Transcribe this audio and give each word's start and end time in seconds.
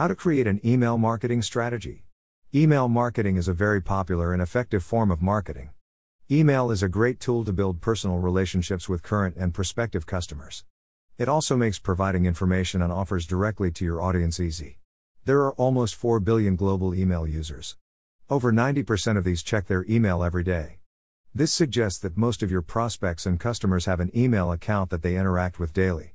How 0.00 0.08
to 0.08 0.14
create 0.14 0.46
an 0.46 0.62
email 0.64 0.96
marketing 0.96 1.42
strategy. 1.42 2.06
Email 2.54 2.88
marketing 2.88 3.36
is 3.36 3.48
a 3.48 3.52
very 3.52 3.82
popular 3.82 4.32
and 4.32 4.40
effective 4.40 4.82
form 4.82 5.10
of 5.10 5.20
marketing. 5.20 5.72
Email 6.30 6.70
is 6.70 6.82
a 6.82 6.88
great 6.88 7.20
tool 7.20 7.44
to 7.44 7.52
build 7.52 7.82
personal 7.82 8.16
relationships 8.16 8.88
with 8.88 9.02
current 9.02 9.36
and 9.36 9.52
prospective 9.52 10.06
customers. 10.06 10.64
It 11.18 11.28
also 11.28 11.54
makes 11.54 11.78
providing 11.78 12.24
information 12.24 12.80
and 12.80 12.90
offers 12.90 13.26
directly 13.26 13.70
to 13.72 13.84
your 13.84 14.00
audience 14.00 14.40
easy. 14.40 14.78
There 15.26 15.40
are 15.40 15.52
almost 15.56 15.94
4 15.96 16.18
billion 16.18 16.56
global 16.56 16.94
email 16.94 17.26
users. 17.26 17.76
Over 18.30 18.52
90% 18.52 19.18
of 19.18 19.24
these 19.24 19.42
check 19.42 19.66
their 19.66 19.84
email 19.86 20.24
every 20.24 20.44
day. 20.44 20.78
This 21.34 21.52
suggests 21.52 21.98
that 21.98 22.16
most 22.16 22.42
of 22.42 22.50
your 22.50 22.62
prospects 22.62 23.26
and 23.26 23.38
customers 23.38 23.84
have 23.84 24.00
an 24.00 24.10
email 24.16 24.50
account 24.50 24.88
that 24.88 25.02
they 25.02 25.16
interact 25.16 25.60
with 25.60 25.74
daily. 25.74 26.14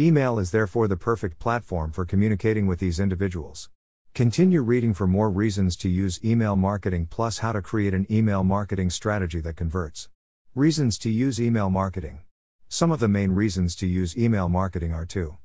Email 0.00 0.38
is 0.38 0.52
therefore 0.52 0.86
the 0.86 0.96
perfect 0.96 1.40
platform 1.40 1.90
for 1.90 2.04
communicating 2.04 2.68
with 2.68 2.78
these 2.78 3.00
individuals. 3.00 3.68
Continue 4.14 4.62
reading 4.62 4.94
for 4.94 5.08
more 5.08 5.28
reasons 5.28 5.74
to 5.74 5.88
use 5.88 6.24
email 6.24 6.54
marketing 6.54 7.08
plus 7.10 7.38
how 7.38 7.50
to 7.50 7.60
create 7.60 7.92
an 7.92 8.06
email 8.08 8.44
marketing 8.44 8.90
strategy 8.90 9.40
that 9.40 9.56
converts. 9.56 10.08
Reasons 10.54 10.98
to 10.98 11.10
use 11.10 11.40
email 11.40 11.68
marketing. 11.68 12.20
Some 12.68 12.92
of 12.92 13.00
the 13.00 13.08
main 13.08 13.32
reasons 13.32 13.74
to 13.74 13.88
use 13.88 14.16
email 14.16 14.48
marketing 14.48 14.92
are 14.92 15.06
to 15.06 15.36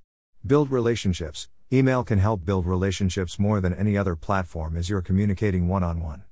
build 0.46 0.70
relationships. 0.70 1.50
Email 1.72 2.04
can 2.04 2.20
help 2.20 2.46
build 2.46 2.68
relationships 2.68 3.40
more 3.40 3.60
than 3.60 3.74
any 3.74 3.98
other 3.98 4.16
platform 4.16 4.78
as 4.78 4.88
you're 4.88 5.02
communicating 5.02 5.68
one 5.68 5.82
on 5.82 6.00
one. 6.00 6.26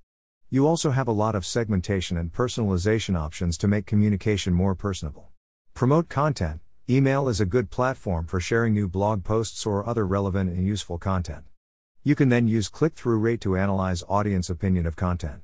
You 0.52 0.68
also 0.68 0.92
have 0.92 1.08
a 1.08 1.12
lot 1.12 1.34
of 1.34 1.44
segmentation 1.44 2.18
and 2.18 2.32
personalization 2.32 3.18
options 3.18 3.58
to 3.58 3.68
make 3.68 3.88
communication 3.88 4.54
more 4.54 4.76
personable. 4.76 5.30
Promote 5.74 6.08
content. 6.08 6.62
Email 6.92 7.30
is 7.30 7.40
a 7.40 7.46
good 7.46 7.70
platform 7.70 8.26
for 8.26 8.42
sharing 8.42 8.74
new 8.74 8.86
blog 8.86 9.24
posts 9.24 9.66
or 9.66 9.88
other 9.88 10.06
relevant 10.06 10.50
and 10.50 10.68
useful 10.68 10.98
content. 10.98 11.46
You 12.04 12.16
can 12.16 12.28
then 12.28 12.50
use 12.50 12.68
click 12.68 12.96
through 12.96 13.20
rate 13.20 13.40
to 13.42 13.56
analyze 13.56 14.04
audience 14.10 14.50
opinion 14.50 14.86
of 14.86 14.98
content. 14.98 15.44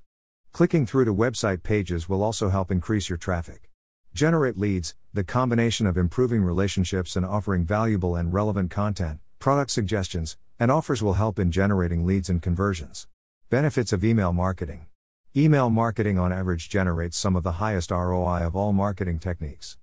Clicking 0.52 0.86
through 0.86 1.06
to 1.06 1.16
website 1.16 1.64
pages 1.64 2.10
will 2.10 2.22
also 2.22 2.50
help 2.50 2.70
increase 2.70 3.08
your 3.08 3.18
traffic. 3.18 3.70
Generate 4.14 4.58
leads, 4.58 4.94
the 5.14 5.24
combination 5.24 5.88
of 5.88 5.96
improving 5.96 6.44
relationships 6.44 7.16
and 7.16 7.26
offering 7.26 7.64
valuable 7.64 8.18
and 8.18 8.34
relevant 8.34 8.70
content, 8.70 9.22
product 9.40 9.72
suggestions, 9.72 10.36
and 10.60 10.70
offers 10.70 11.02
will 11.02 11.14
help 11.14 11.40
in 11.40 11.50
generating 11.50 12.06
leads 12.06 12.30
and 12.30 12.42
conversions. 12.42 13.08
Benefits 13.50 13.94
of 13.94 14.04
email 14.04 14.34
marketing 14.34 14.88
Email 15.34 15.70
marketing 15.70 16.20
on 16.20 16.34
average 16.34 16.68
generates 16.68 17.16
some 17.16 17.38
of 17.38 17.44
the 17.44 17.54
highest 17.54 17.90
ROI 17.90 18.46
of 18.46 18.54
all 18.54 18.74
marketing 18.74 19.18
techniques. 19.18 19.78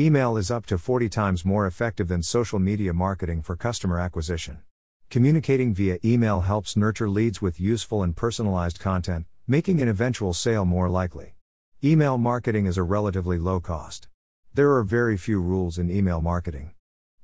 Email 0.00 0.38
is 0.38 0.50
up 0.50 0.64
to 0.64 0.78
40 0.78 1.10
times 1.10 1.44
more 1.44 1.66
effective 1.66 2.08
than 2.08 2.22
social 2.22 2.58
media 2.58 2.94
marketing 2.94 3.42
for 3.42 3.54
customer 3.54 4.00
acquisition. 4.00 4.62
Communicating 5.10 5.74
via 5.74 5.98
email 6.02 6.40
helps 6.40 6.74
nurture 6.74 7.10
leads 7.10 7.42
with 7.42 7.60
useful 7.60 8.02
and 8.02 8.16
personalized 8.16 8.80
content, 8.80 9.26
making 9.46 9.82
an 9.82 9.88
eventual 9.88 10.32
sale 10.32 10.64
more 10.64 10.88
likely. 10.88 11.34
Email 11.84 12.16
marketing 12.16 12.64
is 12.64 12.78
a 12.78 12.82
relatively 12.82 13.36
low 13.36 13.60
cost. 13.60 14.08
There 14.54 14.74
are 14.74 14.82
very 14.84 15.18
few 15.18 15.38
rules 15.38 15.76
in 15.76 15.90
email 15.90 16.22
marketing. 16.22 16.72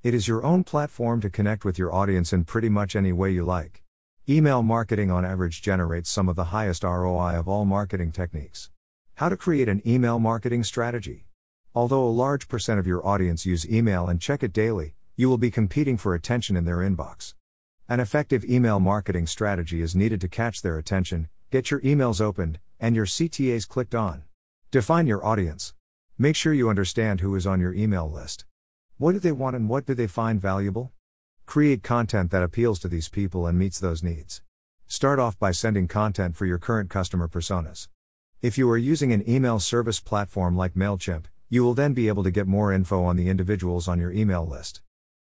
It 0.03 0.13
is 0.13 0.29
your 0.29 0.45
own 0.45 0.63
platform 0.63 1.23
to 1.23 1.31
connect 1.31 1.65
with 1.65 1.79
your 1.79 1.95
audience 1.95 2.31
in 2.35 2.45
pretty 2.45 2.69
much 2.69 2.95
any 2.95 3.11
way 3.11 3.31
you 3.31 3.47
like. 3.47 3.85
Email 4.29 4.63
marketing 4.63 5.11
on 5.11 5.25
average 5.25 5.63
generates 5.63 6.11
some 6.11 6.29
of 6.29 6.37
the 6.37 6.53
highest 6.53 6.85
ROI 6.85 7.39
of 7.39 7.49
all 7.49 7.65
marketing 7.65 8.13
techniques. 8.13 8.69
How 9.15 9.31
to 9.31 9.37
create 9.39 9.71
an 9.71 9.81
email 9.87 10.19
marketing 10.19 10.63
strategy. 10.63 11.26
Although 11.77 12.05
a 12.05 12.09
large 12.09 12.49
percent 12.49 12.81
of 12.81 12.87
your 12.87 13.07
audience 13.07 13.45
use 13.45 13.69
email 13.69 14.09
and 14.09 14.19
check 14.19 14.43
it 14.43 14.55
daily, 14.55 14.95
you 15.15 15.29
will 15.29 15.37
be 15.37 15.51
competing 15.51 15.99
for 15.99 16.15
attention 16.15 16.57
in 16.57 16.65
their 16.65 16.79
inbox. 16.79 17.35
An 17.87 18.01
effective 18.01 18.47
email 18.47 18.81
marketing 18.81 19.27
strategy 19.27 19.83
is 19.83 19.95
needed 19.95 20.19
to 20.23 20.29
catch 20.29 20.63
their 20.63 20.79
attention, 20.79 21.29
get 21.51 21.71
your 21.71 21.83
emails 21.83 22.19
opened, 22.19 22.61
and 22.81 22.97
your 22.97 23.05
CTAs 23.05 23.69
clicked 23.69 23.95
on. 23.95 24.23
Define 24.71 25.07
your 25.07 25.23
audience. 25.23 25.75
Make 26.17 26.35
sure 26.35 26.55
you 26.55 26.71
understand 26.71 27.21
who 27.21 27.35
is 27.35 27.47
on 27.47 27.61
your 27.61 27.75
email 27.75 28.11
list. 28.11 28.47
What 28.97 29.13
do 29.13 29.19
they 29.19 29.33
want 29.33 29.55
and 29.55 29.69
what 29.69 29.85
do 29.85 29.93
they 29.93 30.07
find 30.07 30.41
valuable? 30.41 30.93
Create 31.45 31.83
content 31.83 32.31
that 32.31 32.43
appeals 32.43 32.79
to 32.79 32.89
these 32.89 33.11
people 33.11 33.47
and 33.47 33.59
meets 33.59 33.79
those 33.79 34.03
needs. 34.03 34.41
Start 34.87 35.19
off 35.19 35.39
by 35.39 35.51
sending 35.51 35.89
content 35.89 36.37
for 36.37 36.47
your 36.47 36.59
current 36.59 36.89
customer 36.89 37.29
personas. 37.29 37.89
If 38.41 38.57
you 38.57 38.67
are 38.71 38.79
using 38.79 39.13
an 39.13 39.29
email 39.29 39.61
service 39.61 40.01
platform 40.01 40.57
like 40.57 40.73
MailChimp, 40.73 41.25
you 41.49 41.63
will 41.63 41.75
then 41.75 41.95
be 41.95 42.09
able 42.09 42.25
to 42.25 42.31
get 42.33 42.49
more 42.49 42.73
info 42.73 43.05
on 43.05 43.15
the 43.15 43.29
individuals 43.29 43.87
on 43.87 44.01
your 44.01 44.11
email 44.11 44.45
list. 44.45 44.83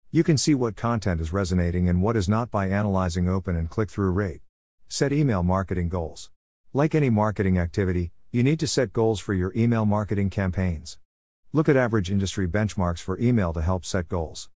You 0.09 0.23
can 0.23 0.37
see 0.37 0.55
what 0.55 0.77
content 0.77 1.19
is 1.19 1.33
resonating 1.33 1.89
and 1.89 2.01
what 2.01 2.15
is 2.15 2.29
not 2.29 2.49
by 2.49 2.69
analyzing 2.69 3.27
open 3.27 3.57
and 3.57 3.69
click 3.69 3.89
through 3.89 4.11
rate. 4.11 4.41
Set 4.87 5.11
email 5.11 5.43
marketing 5.43 5.89
goals. 5.89 6.29
Like 6.71 6.95
any 6.95 7.09
marketing 7.09 7.57
activity, 7.57 8.13
you 8.31 8.41
need 8.41 8.59
to 8.61 8.67
set 8.67 8.93
goals 8.93 9.19
for 9.19 9.33
your 9.33 9.51
email 9.53 9.85
marketing 9.85 10.29
campaigns. 10.29 10.97
Look 11.51 11.67
at 11.67 11.75
average 11.75 12.09
industry 12.09 12.47
benchmarks 12.47 12.99
for 12.99 13.19
email 13.19 13.51
to 13.51 13.61
help 13.61 13.83
set 13.83 14.07
goals. 14.07 14.49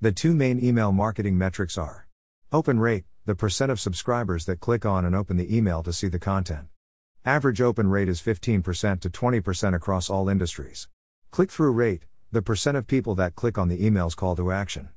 The 0.00 0.10
two 0.10 0.34
main 0.34 0.64
email 0.64 0.90
marketing 0.90 1.38
metrics 1.38 1.78
are 1.78 2.08
open 2.50 2.80
rate, 2.80 3.04
the 3.26 3.36
percent 3.36 3.70
of 3.70 3.78
subscribers 3.78 4.46
that 4.46 4.58
click 4.58 4.84
on 4.84 5.04
and 5.04 5.14
open 5.14 5.36
the 5.36 5.56
email 5.56 5.84
to 5.84 5.92
see 5.92 6.08
the 6.08 6.18
content. 6.18 6.66
Average 7.24 7.60
open 7.60 7.88
rate 7.88 8.08
is 8.08 8.20
15% 8.20 9.00
to 9.00 9.08
20% 9.08 9.74
across 9.76 10.10
all 10.10 10.28
industries. 10.28 10.88
Click 11.32 11.50
through 11.50 11.72
rate, 11.72 12.04
the 12.30 12.42
percent 12.42 12.76
of 12.76 12.86
people 12.86 13.14
that 13.14 13.34
click 13.34 13.56
on 13.56 13.68
the 13.68 13.86
email's 13.86 14.14
call 14.14 14.36
to 14.36 14.52
action. 14.52 14.90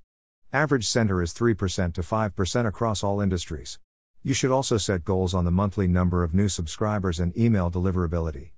Average 0.51 0.85
CTR 0.85 1.23
is 1.23 1.33
3% 1.33 1.93
to 1.93 2.01
5% 2.01 2.67
across 2.67 3.05
all 3.05 3.21
industries. 3.21 3.79
You 4.21 4.33
should 4.33 4.51
also 4.51 4.75
set 4.75 5.05
goals 5.05 5.33
on 5.33 5.45
the 5.45 5.51
monthly 5.51 5.87
number 5.87 6.25
of 6.25 6.33
new 6.33 6.49
subscribers 6.49 7.21
and 7.21 7.37
email 7.37 7.71
deliverability. 7.71 8.49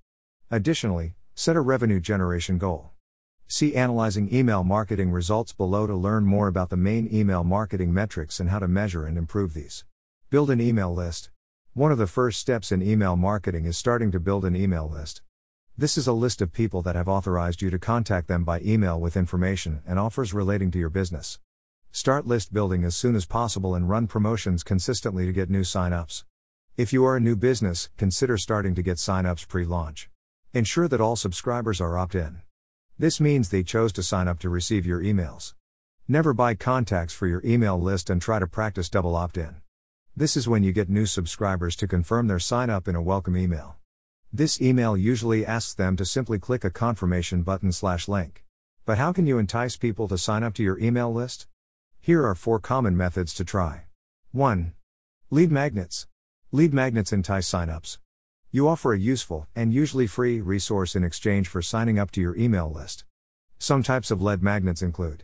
Additionally, 0.49 1.13
set 1.35 1.55
a 1.55 1.61
revenue 1.61 1.99
generation 1.99 2.57
goal. 2.57 2.93
See 3.45 3.75
Analyzing 3.75 4.33
Email 4.33 4.63
Marketing 4.63 5.11
Results 5.11 5.53
below 5.53 5.85
to 5.85 5.93
learn 5.95 6.25
more 6.25 6.47
about 6.47 6.71
the 6.71 6.77
main 6.77 7.07
email 7.13 7.43
marketing 7.43 7.93
metrics 7.93 8.39
and 8.39 8.49
how 8.49 8.57
to 8.57 8.67
measure 8.67 9.05
and 9.05 9.19
improve 9.19 9.53
these. 9.53 9.85
Build 10.31 10.49
an 10.49 10.59
email 10.59 10.91
list. 10.91 11.29
One 11.75 11.91
of 11.91 11.99
the 11.99 12.07
first 12.07 12.39
steps 12.39 12.71
in 12.71 12.81
email 12.81 13.15
marketing 13.15 13.65
is 13.65 13.77
starting 13.77 14.09
to 14.13 14.19
build 14.19 14.45
an 14.45 14.55
email 14.55 14.89
list. 14.89 15.21
This 15.79 15.95
is 15.95 16.07
a 16.07 16.11
list 16.11 16.41
of 16.41 16.51
people 16.51 16.81
that 16.81 16.95
have 16.95 17.07
authorized 17.07 17.61
you 17.61 17.69
to 17.69 17.77
contact 17.77 18.27
them 18.27 18.43
by 18.43 18.61
email 18.61 18.99
with 18.99 19.15
information 19.15 19.83
and 19.85 19.99
offers 19.99 20.33
relating 20.33 20.71
to 20.71 20.79
your 20.79 20.89
business. 20.89 21.39
Start 21.91 22.25
list 22.25 22.51
building 22.51 22.83
as 22.83 22.95
soon 22.95 23.15
as 23.15 23.27
possible 23.27 23.75
and 23.75 23.87
run 23.87 24.07
promotions 24.07 24.63
consistently 24.63 25.27
to 25.27 25.31
get 25.31 25.51
new 25.51 25.63
sign-ups. 25.63 26.25
If 26.77 26.93
you 26.93 27.05
are 27.05 27.15
a 27.15 27.19
new 27.19 27.35
business, 27.35 27.91
consider 27.95 28.39
starting 28.39 28.73
to 28.73 28.81
get 28.81 28.97
sign-ups 28.97 29.45
pre-launch. 29.45 30.09
Ensure 30.51 30.87
that 30.87 30.99
all 30.99 31.15
subscribers 31.15 31.79
are 31.79 31.95
opt-in. 31.95 32.41
This 32.97 33.21
means 33.21 33.49
they 33.49 33.61
chose 33.61 33.93
to 33.93 34.01
sign 34.01 34.27
up 34.27 34.39
to 34.39 34.49
receive 34.49 34.87
your 34.87 35.03
emails. 35.03 35.53
Never 36.07 36.33
buy 36.33 36.55
contacts 36.55 37.13
for 37.13 37.27
your 37.27 37.43
email 37.45 37.79
list 37.79 38.09
and 38.09 38.19
try 38.19 38.39
to 38.39 38.47
practice 38.47 38.89
double 38.89 39.15
opt-in. 39.15 39.57
This 40.15 40.35
is 40.35 40.49
when 40.49 40.63
you 40.63 40.73
get 40.73 40.89
new 40.89 41.05
subscribers 41.05 41.75
to 41.75 41.87
confirm 41.87 42.25
their 42.25 42.39
sign 42.39 42.71
up 42.71 42.87
in 42.87 42.95
a 42.95 43.01
welcome 43.01 43.37
email. 43.37 43.76
This 44.33 44.61
email 44.61 44.97
usually 44.97 45.45
asks 45.45 45.73
them 45.73 45.95
to 45.95 46.05
simply 46.05 46.37
click 46.37 46.65
a 46.65 46.69
confirmation 46.69 47.43
button 47.43 47.71
slash 47.71 48.09
link. 48.09 48.43
But 48.85 48.97
how 48.97 49.13
can 49.13 49.25
you 49.25 49.37
entice 49.37 49.77
people 49.77 50.09
to 50.09 50.17
sign 50.17 50.43
up 50.43 50.53
to 50.55 50.63
your 50.63 50.77
email 50.79 51.11
list? 51.13 51.47
Here 52.01 52.25
are 52.25 52.35
four 52.35 52.59
common 52.59 52.97
methods 52.97 53.33
to 53.35 53.45
try. 53.45 53.83
1. 54.33 54.73
Lead 55.29 55.49
magnets. 55.49 56.07
Lead 56.51 56.73
magnets 56.73 57.13
entice 57.13 57.49
signups. 57.49 57.99
You 58.51 58.67
offer 58.67 58.93
a 58.93 58.99
useful, 58.99 59.47
and 59.55 59.73
usually 59.73 60.07
free, 60.07 60.41
resource 60.41 60.93
in 60.93 61.05
exchange 61.05 61.47
for 61.47 61.61
signing 61.61 61.97
up 61.97 62.11
to 62.11 62.21
your 62.21 62.35
email 62.35 62.69
list. 62.69 63.05
Some 63.59 63.81
types 63.81 64.11
of 64.11 64.21
lead 64.21 64.43
magnets 64.43 64.81
include 64.81 65.23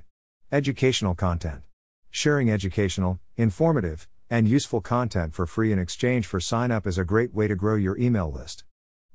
educational 0.49 1.13
content. 1.13 1.63
Sharing 2.09 2.49
educational, 2.49 3.19
informative, 3.35 4.07
and 4.29 4.47
useful 4.47 4.79
content 4.79 5.33
for 5.33 5.45
free 5.45 5.73
in 5.73 5.79
exchange 5.79 6.25
for 6.25 6.39
sign 6.39 6.71
up 6.71 6.87
is 6.87 6.97
a 6.97 7.03
great 7.03 7.33
way 7.33 7.47
to 7.47 7.55
grow 7.55 7.75
your 7.75 7.97
email 7.97 8.31
list. 8.31 8.63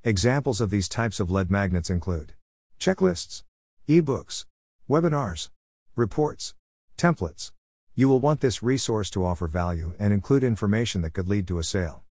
Examples 0.05 0.61
of 0.61 0.71
these 0.71 0.89
types 0.89 1.19
of 1.19 1.29
lead 1.29 1.51
magnets 1.51 1.91
include 1.91 2.35
checklists, 2.79 3.43
ebooks, 3.89 4.45
webinars, 4.89 5.51
reports, 5.97 6.55
templates. 6.97 7.51
You 7.97 8.09
will 8.09 8.21
want 8.21 8.41
this 8.41 8.63
resource 8.63 9.11
to 9.11 9.25
offer 9.25 9.49
value 9.49 9.95
and 9.99 10.13
include 10.13 10.45
information 10.45 11.03
that 11.03 11.15
could 11.15 11.29
lead 11.29 11.49
to 11.49 11.59
a 11.59 11.65
sale. 11.65 12.05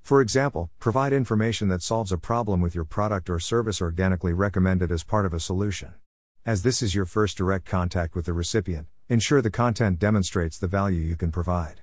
For 0.00 0.22
example, 0.22 0.70
provide 0.78 1.12
information 1.12 1.68
that 1.68 1.82
solves 1.82 2.12
a 2.12 2.16
problem 2.16 2.62
with 2.62 2.74
your 2.74 2.86
product 2.86 3.28
or 3.28 3.38
service 3.38 3.82
organically 3.82 4.32
recommended 4.32 4.90
as 4.90 5.04
part 5.04 5.26
of 5.26 5.34
a 5.34 5.40
solution. 5.40 5.92
As 6.46 6.62
this 6.62 6.80
is 6.80 6.94
your 6.94 7.04
first 7.04 7.36
direct 7.36 7.66
contact 7.66 8.14
with 8.14 8.24
the 8.24 8.32
recipient, 8.32 8.86
ensure 9.10 9.42
the 9.42 9.50
content 9.50 9.98
demonstrates 9.98 10.58
the 10.58 10.66
value 10.66 11.02
you 11.02 11.16
can 11.16 11.30
provide. 11.30 11.82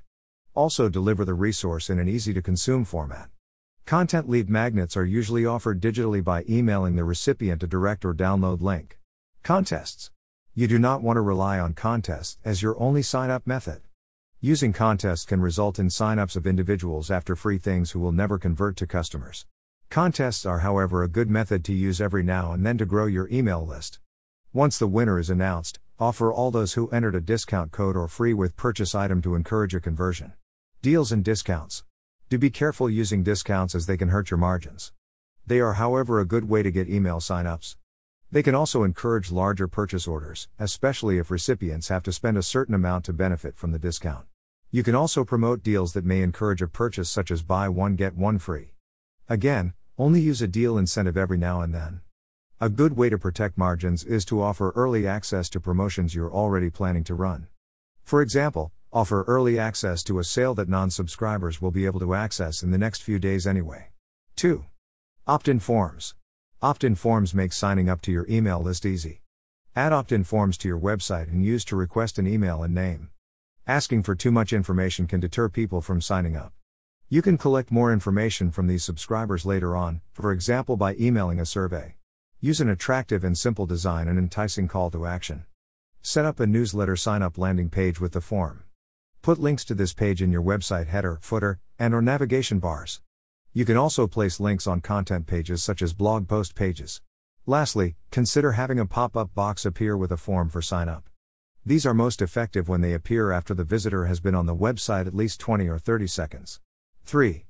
Also, 0.56 0.90
deliver 0.90 1.24
the 1.24 1.36
resource 1.36 1.88
in 1.88 2.00
an 2.00 2.10
easy 2.10 2.34
to 2.34 2.42
consume 2.42 2.84
format. 2.84 3.30
Content 3.86 4.30
lead 4.30 4.50
magnets 4.50 4.96
are 4.96 5.06
usually 5.06 5.46
offered 5.46 5.82
digitally 5.82 6.24
by 6.24 6.46
emailing 6.50 6.96
the 6.96 7.04
recipient 7.04 7.62
a 7.64 7.68
direct 7.68 8.06
or 8.06 8.14
download 8.14 8.62
link. 8.62 8.98
Contests. 9.44 10.12
You 10.54 10.68
do 10.68 10.80
not 10.80 11.02
want 11.02 11.18
to 11.18 11.22
rely 11.22 11.60
on 11.60 11.74
contests 11.74 12.38
as 12.46 12.62
your 12.62 12.80
only 12.80 13.02
sign 13.02 13.30
up 13.30 13.48
method. 13.48 13.82
Using 14.40 14.74
contests 14.74 15.26
can 15.26 15.42
result 15.42 15.78
in 15.78 15.90
sign-ups 15.90 16.36
of 16.36 16.48
individuals 16.48 17.12
after 17.12 17.36
free 17.36 17.58
things 17.58 17.92
who 17.92 18.00
will 18.00 18.12
never 18.12 18.38
convert 18.38 18.76
to 18.78 18.88
customers. 18.88 19.46
Contests 19.90 20.46
are, 20.46 20.60
however, 20.60 21.04
a 21.04 21.10
good 21.10 21.30
method 21.30 21.66
to 21.66 21.74
use 21.74 22.00
every 22.00 22.24
now 22.24 22.54
and 22.54 22.66
then 22.66 22.78
to 22.78 22.86
grow 22.86 23.06
your 23.06 23.30
email 23.30 23.66
list. 23.66 24.00
Once 24.54 24.80
the 24.80 24.88
winner 24.88 25.20
is 25.20 25.30
announced, 25.30 25.80
offer 26.00 26.32
all 26.32 26.50
those 26.50 26.74
who 26.74 26.90
entered 26.90 27.16
a 27.16 27.22
discount 27.22 27.72
code 27.72 27.96
or 27.96 28.08
free 28.08 28.34
with 28.34 28.56
purchase 28.56 28.96
item 28.96 29.22
to 29.22 29.36
encourage 29.36 29.76
a 29.76 29.80
conversion. 29.80 30.34
Deals 30.82 31.12
and 31.12 31.24
discounts. 31.24 31.84
Do 32.32 32.38
be 32.38 32.50
careful 32.50 32.90
using 32.90 33.24
discounts 33.24 33.76
as 33.76 33.88
they 33.88 33.98
can 33.98 34.08
hurt 34.08 34.32
your 34.32 34.38
margins. 34.38 34.94
They 35.46 35.60
are, 35.60 35.74
however, 35.74 36.18
a 36.18 36.26
good 36.26 36.48
way 36.48 36.64
to 36.64 36.72
get 36.72 36.88
email 36.88 37.20
sign-ups. 37.20 37.76
They 38.32 38.42
can 38.42 38.56
also 38.56 38.84
encourage 38.84 39.34
larger 39.34 39.68
purchase 39.68 40.08
orders, 40.08 40.48
especially 40.58 41.18
if 41.18 41.30
recipients 41.30 41.90
have 41.90 42.04
to 42.04 42.14
spend 42.14 42.38
a 42.38 42.42
certain 42.42 42.74
amount 42.74 43.04
to 43.04 43.12
benefit 43.12 43.58
from 43.58 43.74
the 43.74 43.80
discount. 43.80 44.28
You 44.72 44.82
can 44.82 44.96
also 44.96 45.26
promote 45.26 45.62
deals 45.62 45.92
that 45.92 46.06
may 46.06 46.22
encourage 46.22 46.62
a 46.62 46.70
purchase, 46.70 47.10
such 47.10 47.32
as 47.32 47.44
buy 47.44 47.68
one 47.68 47.98
get 47.98 48.16
one 48.16 48.40
free. 48.40 48.76
Again, 49.28 49.74
only 49.98 50.22
use 50.22 50.42
a 50.42 50.48
deal 50.48 50.78
incentive 50.78 51.18
every 51.18 51.38
now 51.38 51.60
and 51.60 51.76
then. 51.76 52.00
A 52.62 52.70
good 52.70 52.96
way 52.96 53.10
to 53.10 53.18
protect 53.18 53.58
margins 53.58 54.06
is 54.06 54.24
to 54.24 54.42
offer 54.42 54.72
early 54.74 55.06
access 55.06 55.50
to 55.50 55.60
promotions 55.60 56.16
you're 56.16 56.32
already 56.32 56.70
planning 56.70 57.04
to 57.04 57.14
run. 57.14 57.48
For 58.06 58.22
example, 58.22 58.72
offer 58.94 59.24
early 59.24 59.58
access 59.58 60.04
to 60.04 60.20
a 60.20 60.24
sale 60.24 60.54
that 60.54 60.68
non 60.68 60.90
subscribers 60.90 61.62
will 61.62 61.72
be 61.72 61.86
able 61.86 62.00
to 62.02 62.14
access 62.14 62.62
in 62.62 62.72
the 62.72 62.78
next 62.78 63.02
few 63.04 63.20
days 63.20 63.48
anyway. 63.48 63.88
2. 64.36 64.66
Opt 65.28 65.48
in 65.48 65.60
forms. 65.60 66.14
Opt 66.62 66.84
in 66.84 66.96
forms 66.96 67.34
make 67.34 67.54
signing 67.54 67.88
up 67.88 68.02
to 68.02 68.12
your 68.12 68.28
email 68.30 68.62
list 68.62 68.86
easy. 68.86 69.22
Add 69.76 69.94
opt 69.94 70.12
in 70.12 70.26
forms 70.26 70.58
to 70.58 70.68
your 70.68 70.80
website 70.80 71.30
and 71.30 71.46
use 71.46 71.64
to 71.66 71.78
request 71.78 72.20
an 72.20 72.28
email 72.28 72.64
and 72.64 72.76
name. 72.76 73.12
Asking 73.66 74.04
for 74.04 74.14
too 74.14 74.32
much 74.32 74.52
information 74.52 75.08
can 75.08 75.22
deter 75.22 75.48
people 75.48 75.80
from 75.80 76.02
signing 76.02 76.36
up. 76.36 76.52
You 77.08 77.22
can 77.22 77.38
collect 77.38 77.72
more 77.72 77.94
information 77.94 78.52
from 78.52 78.68
these 78.68 78.84
subscribers 78.84 79.46
later 79.46 79.76
on, 79.76 80.02
for 80.12 80.34
example 80.34 80.76
by 80.76 80.96
emailing 80.96 81.40
a 81.40 81.46
survey. 81.46 81.96
Use 82.42 82.60
an 82.60 82.70
attractive 82.70 83.24
and 83.24 83.38
simple 83.38 83.66
design 83.66 84.10
and 84.10 84.20
enticing 84.20 84.68
call 84.68 84.92
to 84.92 85.06
action. 85.06 85.46
Set 86.02 86.26
up 86.26 86.42
a 86.42 86.48
newsletter 86.48 86.98
sign 86.98 87.22
up 87.22 87.38
landing 87.38 87.70
page 87.70 88.02
with 88.02 88.12
the 88.12 88.22
form. 88.22 88.64
Put 89.24 89.38
links 89.38 89.64
to 89.66 89.76
this 89.76 89.94
page 89.94 90.20
in 90.24 90.32
your 90.32 90.42
website 90.42 90.88
header, 90.88 91.20
footer, 91.22 91.60
and 91.78 91.94
or 91.94 92.02
navigation 92.02 92.58
bars. 92.58 93.02
You 93.54 93.66
can 93.66 93.78
also 93.78 94.08
place 94.08 94.40
links 94.40 94.66
on 94.66 94.82
content 94.82 95.28
pages 95.28 95.62
such 95.62 95.84
as 95.84 95.94
blog 95.94 96.28
post 96.28 96.56
pages. 96.56 97.02
Lastly, 97.46 97.98
consider 98.10 98.54
having 98.54 98.80
a 98.80 98.86
pop-up 98.88 99.36
box 99.36 99.64
appear 99.64 99.96
with 99.96 100.12
a 100.12 100.18
form 100.18 100.50
for 100.50 100.60
sign 100.64 100.90
up. 100.90 101.08
These 101.64 101.86
are 101.86 101.94
most 101.94 102.20
effective 102.20 102.68
when 102.68 102.82
they 102.82 102.94
appear 102.94 103.32
after 103.32 103.54
the 103.54 103.64
visitor 103.64 104.06
has 104.06 104.20
been 104.20 104.34
on 104.34 104.48
the 104.48 104.56
website 104.56 105.06
at 105.06 105.14
least 105.14 105.40
20 105.40 105.68
or 105.68 105.78
30 105.78 106.08
seconds. 106.08 106.60
3. 107.04 107.46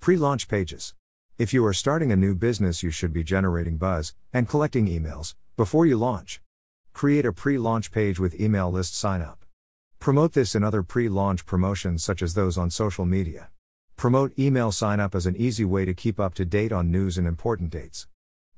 Pre 0.00 0.16
launch 0.16 0.48
pages. 0.48 0.92
If 1.38 1.54
you 1.54 1.64
are 1.64 1.72
starting 1.72 2.10
a 2.10 2.16
new 2.16 2.34
business, 2.34 2.82
you 2.82 2.90
should 2.90 3.12
be 3.12 3.22
generating 3.22 3.76
buzz 3.76 4.12
and 4.32 4.48
collecting 4.48 4.88
emails 4.88 5.36
before 5.56 5.86
you 5.86 5.96
launch. 5.96 6.40
Create 6.92 7.24
a 7.24 7.32
pre 7.32 7.58
launch 7.58 7.92
page 7.92 8.18
with 8.18 8.40
email 8.40 8.72
list 8.72 8.96
sign 8.96 9.22
up. 9.22 9.41
Promote 10.02 10.32
this 10.32 10.56
in 10.56 10.64
other 10.64 10.82
pre 10.82 11.08
launch 11.08 11.46
promotions 11.46 12.02
such 12.02 12.22
as 12.22 12.34
those 12.34 12.58
on 12.58 12.70
social 12.70 13.06
media. 13.06 13.50
Promote 13.96 14.36
email 14.36 14.72
sign 14.72 14.98
up 14.98 15.14
as 15.14 15.26
an 15.26 15.36
easy 15.36 15.64
way 15.64 15.84
to 15.84 15.94
keep 15.94 16.18
up 16.18 16.34
to 16.34 16.44
date 16.44 16.72
on 16.72 16.90
news 16.90 17.18
and 17.18 17.24
important 17.24 17.70
dates. 17.70 18.08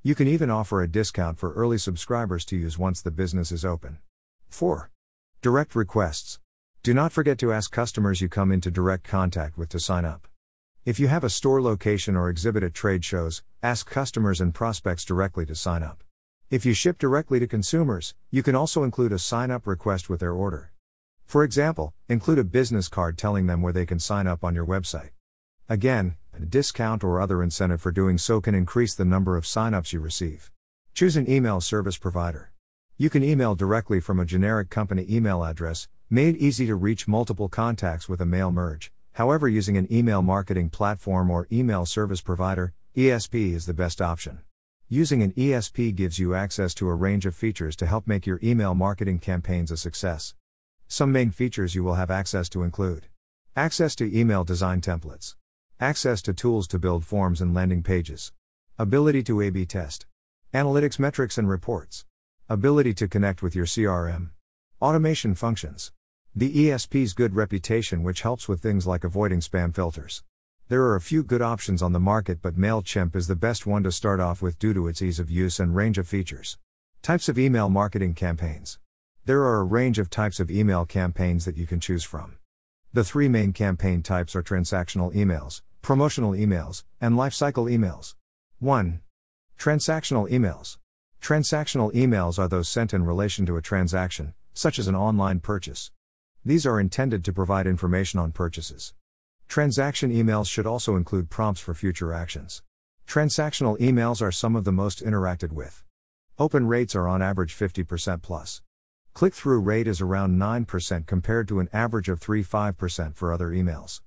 You 0.03 0.15
can 0.15 0.27
even 0.27 0.49
offer 0.49 0.81
a 0.81 0.89
discount 0.89 1.39
for 1.39 1.53
early 1.53 1.77
subscribers 1.77 2.47
to 2.47 2.57
use 2.57 2.79
once 2.79 3.03
the 3.03 3.11
business 3.11 3.53
is 3.53 3.63
open. 3.63 3.99
4. 4.49 4.91
Direct 5.43 5.75
requests. 5.75 6.41
Do 6.83 6.95
not 6.95 7.13
forget 7.13 7.37
to 7.41 7.53
ask 7.53 7.71
customers 7.71 8.23
you 8.23 8.31
come 8.31 8.51
into 8.51 8.71
direct 8.71 9.05
contact 9.05 9.59
with 9.59 9.69
to 9.69 9.79
sign 9.79 10.07
up. 10.07 10.27
If 10.87 10.99
you 10.99 11.09
have 11.09 11.25
a 11.25 11.29
store 11.29 11.61
location 11.61 12.17
or 12.17 12.31
exhibit 12.31 12.63
at 12.63 12.73
trade 12.73 13.05
shows, 13.05 13.43
ask 13.63 13.87
customers 13.87 14.41
and 14.41 14.55
prospects 14.55 15.05
directly 15.05 15.45
to 15.45 15.55
sign 15.55 15.83
up. 15.83 16.05
If 16.49 16.65
you 16.65 16.73
ship 16.73 16.97
directly 16.97 17.39
to 17.39 17.47
consumers, 17.47 18.15
you 18.31 18.43
can 18.43 18.55
also 18.55 18.83
include 18.83 19.13
a 19.13 19.19
sign 19.19 19.51
up 19.51 19.67
request 19.67 20.09
with 20.09 20.21
their 20.21 20.33
order. 20.33 20.71
For 21.25 21.43
example, 21.43 21.93
include 22.09 22.39
a 22.39 22.45
business 22.45 22.89
card 22.89 23.19
telling 23.19 23.47
them 23.47 23.63
where 23.63 23.73
they 23.73 23.87
can 23.87 23.99
sign 23.99 24.27
up 24.27 24.45
on 24.45 24.55
your 24.55 24.67
website. 24.67 25.11
Again, 25.69 26.17
a 26.33 26.41
discount 26.45 27.03
or 27.03 27.21
other 27.21 27.43
incentive 27.43 27.81
for 27.81 27.91
doing 27.91 28.19
so 28.19 28.41
can 28.41 28.55
increase 28.55 28.95
the 28.95 29.05
number 29.05 29.37
of 29.37 29.47
sign-ups 29.47 29.93
you 29.93 30.01
receive. 30.01 30.51
Choose 30.93 31.17
an 31.17 31.29
email 31.31 31.61
service 31.61 31.97
provider. 31.97 32.53
You 32.97 33.11
can 33.11 33.25
email 33.25 33.55
directly 33.55 33.99
from 33.99 34.21
a 34.21 34.25
generic 34.25 34.71
company 34.71 35.07
email 35.09 35.45
address, 35.45 35.89
made 36.09 36.37
easy 36.37 36.67
to 36.67 36.77
reach 36.77 37.09
multiple 37.09 37.49
contacts 37.49 38.09
with 38.09 38.21
a 38.21 38.27
mail 38.27 38.53
merge. 38.53 38.93
However, 39.13 39.49
using 39.49 39.77
an 39.77 39.93
email 39.93 40.23
marketing 40.23 40.71
platform 40.71 41.31
or 41.31 41.49
email 41.51 41.87
service 41.87 42.21
provider, 42.21 42.75
ESP 42.97 43.53
is 43.55 43.67
the 43.67 43.75
best 43.75 44.01
option. 44.01 44.41
Using 44.89 45.23
an 45.23 45.33
ESP 45.33 45.95
gives 45.95 46.19
you 46.19 46.35
access 46.35 46.75
to 46.75 46.89
a 46.89 46.95
range 46.95 47.27
of 47.27 47.35
features 47.35 47.75
to 47.77 47.87
help 47.87 48.07
make 48.07 48.27
your 48.27 48.39
email 48.43 48.75
marketing 48.75 49.19
campaigns 49.19 49.71
a 49.71 49.77
success. 49.77 50.35
Some 50.89 51.13
main 51.13 51.31
features 51.31 51.75
you 51.75 51.83
will 51.85 51.95
have 51.95 52.11
access 52.11 52.49
to 52.51 52.63
include 52.63 53.09
access 53.57 53.95
to 53.97 54.19
email 54.19 54.45
design 54.45 54.81
templates, 54.81 55.37
access 55.81 56.21
to 56.23 56.33
tools 56.33 56.67
to 56.69 56.79
build 56.79 57.05
forms 57.05 57.41
and 57.41 57.55
landing 57.55 57.83
pages, 57.83 58.33
ability 58.79 59.23
to 59.25 59.41
A 59.41 59.51
B 59.51 59.65
test, 59.65 60.07
analytics 60.53 60.99
metrics 60.99 61.39
and 61.39 61.49
reports. 61.49 62.05
Ability 62.47 62.93
to 62.93 63.09
connect 63.09 63.43
with 63.43 63.57
your 63.57 63.65
CRM. 63.65 64.29
Automation 64.83 65.35
functions. 65.35 65.93
The 66.37 66.69
ESP's 66.69 67.15
good 67.15 67.35
reputation, 67.35 68.03
which 68.03 68.21
helps 68.21 68.47
with 68.47 68.61
things 68.61 68.87
like 68.87 69.03
avoiding 69.03 69.41
spam 69.41 69.75
filters. 69.75 70.23
There 70.69 70.83
are 70.83 70.95
a 70.95 71.01
few 71.01 71.23
good 71.23 71.41
options 71.41 71.81
on 71.81 71.93
the 71.93 72.01
market, 72.01 72.43
but 72.43 72.59
MailChimp 72.59 73.17
is 73.17 73.29
the 73.29 73.35
best 73.35 73.67
one 73.67 73.83
to 73.85 73.91
start 73.91 74.21
off 74.21 74.43
with 74.43 74.59
due 74.59 74.75
to 74.75 74.89
its 74.89 75.01
ease 75.01 75.19
of 75.19 75.31
use 75.31 75.59
and 75.59 75.75
range 75.75 75.97
of 75.97 76.07
features. 76.07 76.59
Types 77.01 77.31
of 77.31 77.39
email 77.39 77.71
marketing 77.71 78.13
campaigns. 78.13 78.79
There 79.27 79.41
are 79.41 79.61
a 79.61 79.65
range 79.65 79.99
of 79.99 80.11
types 80.11 80.39
of 80.39 80.51
email 80.51 80.85
campaigns 80.85 81.47
that 81.47 81.57
you 81.57 81.67
can 81.67 81.81
choose 81.81 82.05
from. 82.05 82.37
The 82.93 83.05
three 83.05 83.27
main 83.27 83.55
campaign 83.55 84.03
types 84.03 84.37
are 84.37 84.43
transactional 84.43 85.15
emails, 85.15 85.63
promotional 85.81 86.33
emails, 86.33 86.85
and 87.01 87.15
lifecycle 87.15 87.73
emails. 87.73 88.17
1. 88.59 89.01
Transactional 89.59 90.31
emails. 90.31 90.77
Transactional 91.23 91.91
emails 91.95 92.39
are 92.39 92.49
those 92.49 92.69
sent 92.69 92.93
in 92.93 93.07
relation 93.07 93.47
to 93.47 93.57
a 93.57 93.63
transaction, 93.63 94.35
such 94.53 94.79
as 94.79 94.89
an 94.89 94.95
online 94.95 95.41
purchase. 95.41 95.91
These 96.45 96.67
are 96.67 96.79
intended 96.79 97.25
to 97.25 97.33
provide 97.33 97.67
information 97.67 98.21
on 98.21 98.31
purchases. 98.31 98.93
Transaction 99.49 100.13
emails 100.13 100.51
should 100.51 100.67
also 100.67 100.97
include 100.97 101.31
prompts 101.31 101.63
for 101.63 101.73
future 101.73 102.13
actions. 102.13 102.63
Transactional 103.07 103.79
emails 103.79 104.21
are 104.21 104.31
some 104.31 104.55
of 104.55 104.65
the 104.65 104.73
most 104.73 105.03
interacted 105.03 105.51
with. 105.51 105.83
Open 106.39 106.67
rates 106.67 106.95
are 106.95 107.09
on 107.09 107.23
average 107.23 107.57
50% 107.57 108.21
plus. 108.21 108.61
Click 109.15 109.33
through 109.33 109.61
rate 109.61 109.87
is 109.87 110.01
around 110.01 110.41
9% 110.41 111.07
compared 111.07 111.47
to 111.47 111.61
an 111.61 111.69
average 111.73 112.09
of 112.09 112.21
3 112.21 112.43
5% 112.43 113.15
for 113.15 113.33
other 113.33 113.51
emails. 113.51 114.01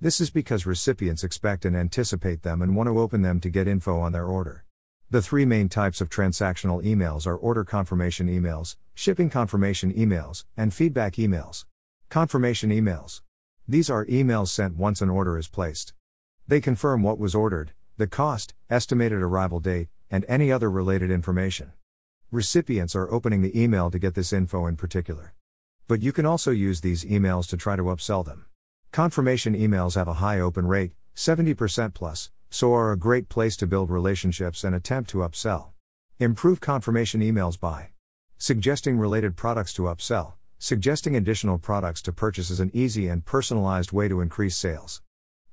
This 0.00 0.20
is 0.20 0.30
because 0.30 0.66
recipients 0.66 1.22
expect 1.22 1.64
and 1.64 1.76
anticipate 1.76 2.42
them 2.42 2.60
and 2.60 2.74
want 2.74 2.88
to 2.88 2.98
open 2.98 3.22
them 3.22 3.38
to 3.38 3.50
get 3.50 3.68
info 3.68 4.00
on 4.00 4.10
their 4.10 4.26
order. 4.26 4.64
The 5.10 5.22
three 5.22 5.44
main 5.44 5.68
types 5.68 6.00
of 6.00 6.10
transactional 6.10 6.84
emails 6.84 7.24
are 7.24 7.36
order 7.36 7.62
confirmation 7.62 8.26
emails, 8.26 8.74
shipping 8.94 9.30
confirmation 9.30 9.94
emails, 9.94 10.44
and 10.56 10.74
feedback 10.74 11.14
emails. 11.14 11.64
Confirmation 12.08 12.70
emails. 12.70 13.22
These 13.68 13.88
are 13.88 14.06
emails 14.06 14.48
sent 14.48 14.76
once 14.76 15.00
an 15.00 15.08
order 15.08 15.38
is 15.38 15.46
placed. 15.46 15.94
They 16.48 16.60
confirm 16.60 17.04
what 17.04 17.20
was 17.20 17.32
ordered, 17.32 17.74
the 17.96 18.08
cost, 18.08 18.54
estimated 18.68 19.22
arrival 19.22 19.60
date, 19.60 19.88
and 20.10 20.24
any 20.28 20.50
other 20.50 20.68
related 20.68 21.12
information. 21.12 21.74
Recipients 22.30 22.94
are 22.94 23.10
opening 23.10 23.40
the 23.40 23.58
email 23.58 23.90
to 23.90 23.98
get 23.98 24.14
this 24.14 24.34
info 24.34 24.66
in 24.66 24.76
particular. 24.76 25.32
But 25.86 26.02
you 26.02 26.12
can 26.12 26.26
also 26.26 26.50
use 26.50 26.82
these 26.82 27.02
emails 27.06 27.48
to 27.48 27.56
try 27.56 27.74
to 27.74 27.84
upsell 27.84 28.22
them. 28.22 28.44
Confirmation 28.92 29.54
emails 29.54 29.94
have 29.94 30.08
a 30.08 30.20
high 30.20 30.38
open 30.38 30.66
rate, 30.66 30.92
70% 31.16 31.94
plus, 31.94 32.30
so 32.50 32.74
are 32.74 32.92
a 32.92 32.98
great 32.98 33.30
place 33.30 33.56
to 33.56 33.66
build 33.66 33.88
relationships 33.88 34.62
and 34.62 34.74
attempt 34.74 35.08
to 35.08 35.18
upsell. 35.18 35.68
Improve 36.18 36.60
confirmation 36.60 37.22
emails 37.22 37.58
by 37.58 37.92
suggesting 38.36 38.98
related 38.98 39.34
products 39.34 39.72
to 39.72 39.84
upsell. 39.84 40.34
Suggesting 40.58 41.16
additional 41.16 41.56
products 41.56 42.02
to 42.02 42.12
purchase 42.12 42.50
is 42.50 42.60
an 42.60 42.70
easy 42.74 43.08
and 43.08 43.24
personalized 43.24 43.90
way 43.92 44.06
to 44.06 44.20
increase 44.20 44.54
sales. 44.54 45.00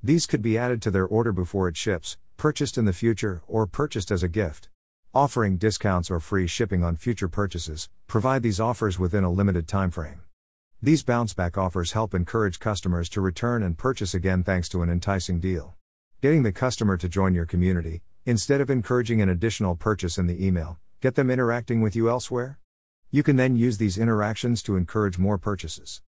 These 0.03 0.25
could 0.25 0.41
be 0.41 0.57
added 0.57 0.81
to 0.81 0.91
their 0.91 1.07
order 1.07 1.31
before 1.31 1.69
it 1.69 1.77
ships, 1.77 2.17
purchased 2.35 2.77
in 2.77 2.83
the 2.83 2.91
future, 2.91 3.43
or 3.47 3.65
purchased 3.65 4.11
as 4.11 4.23
a 4.23 4.27
gift. 4.27 4.67
Offering 5.15 5.55
discounts 5.55 6.11
or 6.11 6.19
free 6.19 6.45
shipping 6.45 6.83
on 6.83 6.97
future 6.97 7.29
purchases, 7.29 7.87
provide 8.05 8.43
these 8.43 8.59
offers 8.59 8.99
within 8.99 9.23
a 9.23 9.31
limited 9.31 9.65
time 9.65 9.89
frame. 9.89 10.19
These 10.81 11.03
bounce 11.03 11.33
back 11.33 11.57
offers 11.57 11.93
help 11.93 12.13
encourage 12.13 12.59
customers 12.59 13.07
to 13.11 13.21
return 13.21 13.63
and 13.63 13.77
purchase 13.77 14.13
again 14.13 14.43
thanks 14.43 14.67
to 14.67 14.81
an 14.81 14.89
enticing 14.89 15.39
deal. 15.39 15.77
Getting 16.21 16.43
the 16.43 16.51
customer 16.51 16.97
to 16.97 17.07
join 17.07 17.33
your 17.33 17.45
community, 17.45 18.01
instead 18.25 18.59
of 18.59 18.69
encouraging 18.69 19.21
an 19.21 19.29
additional 19.29 19.77
purchase 19.77 20.17
in 20.17 20.27
the 20.27 20.45
email, 20.45 20.79
get 20.99 21.15
them 21.15 21.31
interacting 21.31 21.79
with 21.79 21.95
you 21.95 22.09
elsewhere? 22.09 22.59
You 23.09 23.23
can 23.23 23.37
then 23.37 23.55
use 23.55 23.77
these 23.77 23.97
interactions 23.97 24.61
to 24.63 24.75
encourage 24.75 25.17
more 25.17 25.37
purchases. 25.37 26.01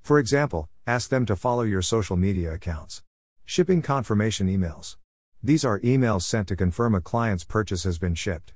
For 0.00 0.18
example, 0.18 0.70
ask 0.86 1.10
them 1.10 1.26
to 1.26 1.36
follow 1.36 1.64
your 1.64 1.82
social 1.82 2.16
media 2.16 2.54
accounts. 2.54 3.02
Shipping 3.44 3.82
confirmation 3.82 4.48
emails. 4.48 4.96
These 5.44 5.62
are 5.62 5.78
emails 5.80 6.22
sent 6.22 6.48
to 6.48 6.56
confirm 6.56 6.94
a 6.94 7.02
client's 7.02 7.44
purchase 7.44 7.84
has 7.84 7.98
been 7.98 8.14
shipped. 8.14 8.54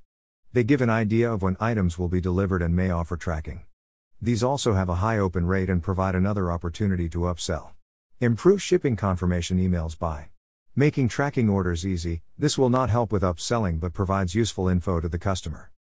They 0.55 0.65
give 0.65 0.81
an 0.81 0.89
idea 0.89 1.31
of 1.31 1.43
when 1.43 1.59
items 1.61 1.99
will 1.99 2.09
be 2.09 2.19
delivered 2.19 2.63
and 2.63 2.75
may 2.75 2.89
offer 2.89 3.19
tracking. 3.19 3.65
These 4.23 4.43
also 4.43 4.73
have 4.73 4.89
a 4.89 4.95
high 4.95 5.19
open 5.19 5.45
rate 5.47 5.69
and 5.69 5.83
provide 5.83 6.15
another 6.15 6.51
opportunity 6.51 7.11
to 7.11 7.29
upsell. 7.31 7.73
Improve 8.21 8.63
shipping 8.63 8.97
confirmation 8.97 9.59
emails 9.59 9.99
by 9.99 10.31
making 10.75 11.09
tracking 11.09 11.51
orders 11.51 11.87
easy. 11.87 12.23
This 12.39 12.57
will 12.57 12.71
not 12.71 12.89
help 12.89 13.13
with 13.13 13.23
upselling 13.23 13.81
but 13.81 13.93
provides 13.93 14.35
useful 14.35 14.67
info 14.67 14.99
to 14.99 15.11
the 15.11 15.19
customer. 15.19 15.71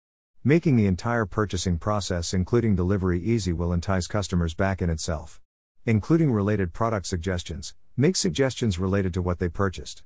Making 0.44 0.76
the 0.76 0.84
entire 0.84 1.24
purchasing 1.24 1.78
process, 1.78 2.34
including 2.34 2.76
delivery, 2.76 3.18
easy 3.18 3.54
will 3.54 3.72
entice 3.72 4.06
customers 4.06 4.52
back 4.52 4.82
in 4.82 4.90
itself 4.90 5.40
including 5.86 6.30
related 6.30 6.74
product 6.74 7.06
suggestions, 7.06 7.74
make 7.96 8.14
suggestions 8.14 8.78
related 8.78 9.14
to 9.14 9.22
what 9.22 9.38
they 9.38 9.48
purchased. 9.48 10.02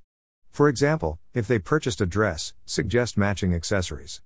For 0.52 0.68
example, 0.68 1.18
if 1.32 1.48
they 1.48 1.58
purchased 1.58 2.02
a 2.02 2.06
dress, 2.06 2.52
suggest 2.66 3.16
matching 3.16 3.54
accessories. 3.54 4.20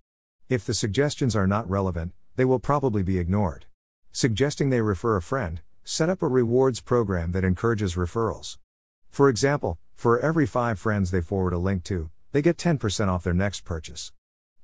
If 0.49 0.67
the 0.67 0.75
suggestions 0.75 1.37
are 1.37 1.47
not 1.47 1.71
relevant, 1.71 2.15
they 2.35 2.45
will 2.45 2.59
probably 2.59 3.05
be 3.05 3.21
ignored. 3.21 3.67
Suggesting 4.11 4.71
they 4.71 4.81
refer 4.81 5.17
a 5.17 5.23
friend, 5.23 5.61
set 5.85 6.11
up 6.11 6.23
a 6.23 6.27
rewards 6.27 6.81
program 6.81 7.31
that 7.31 7.45
encourages 7.45 7.95
referrals. 7.95 8.59
For 9.09 9.29
example, 9.29 9.79
for 9.95 10.19
every 10.19 10.47
five 10.47 10.81
friends 10.81 11.13
they 11.13 11.21
forward 11.21 11.53
a 11.53 11.59
link 11.59 11.85
to, 11.85 12.11
they 12.33 12.43
get 12.43 12.57
10% 12.57 13.07
off 13.07 13.23
their 13.23 13.33
next 13.33 13.65
purchase. 13.65 14.11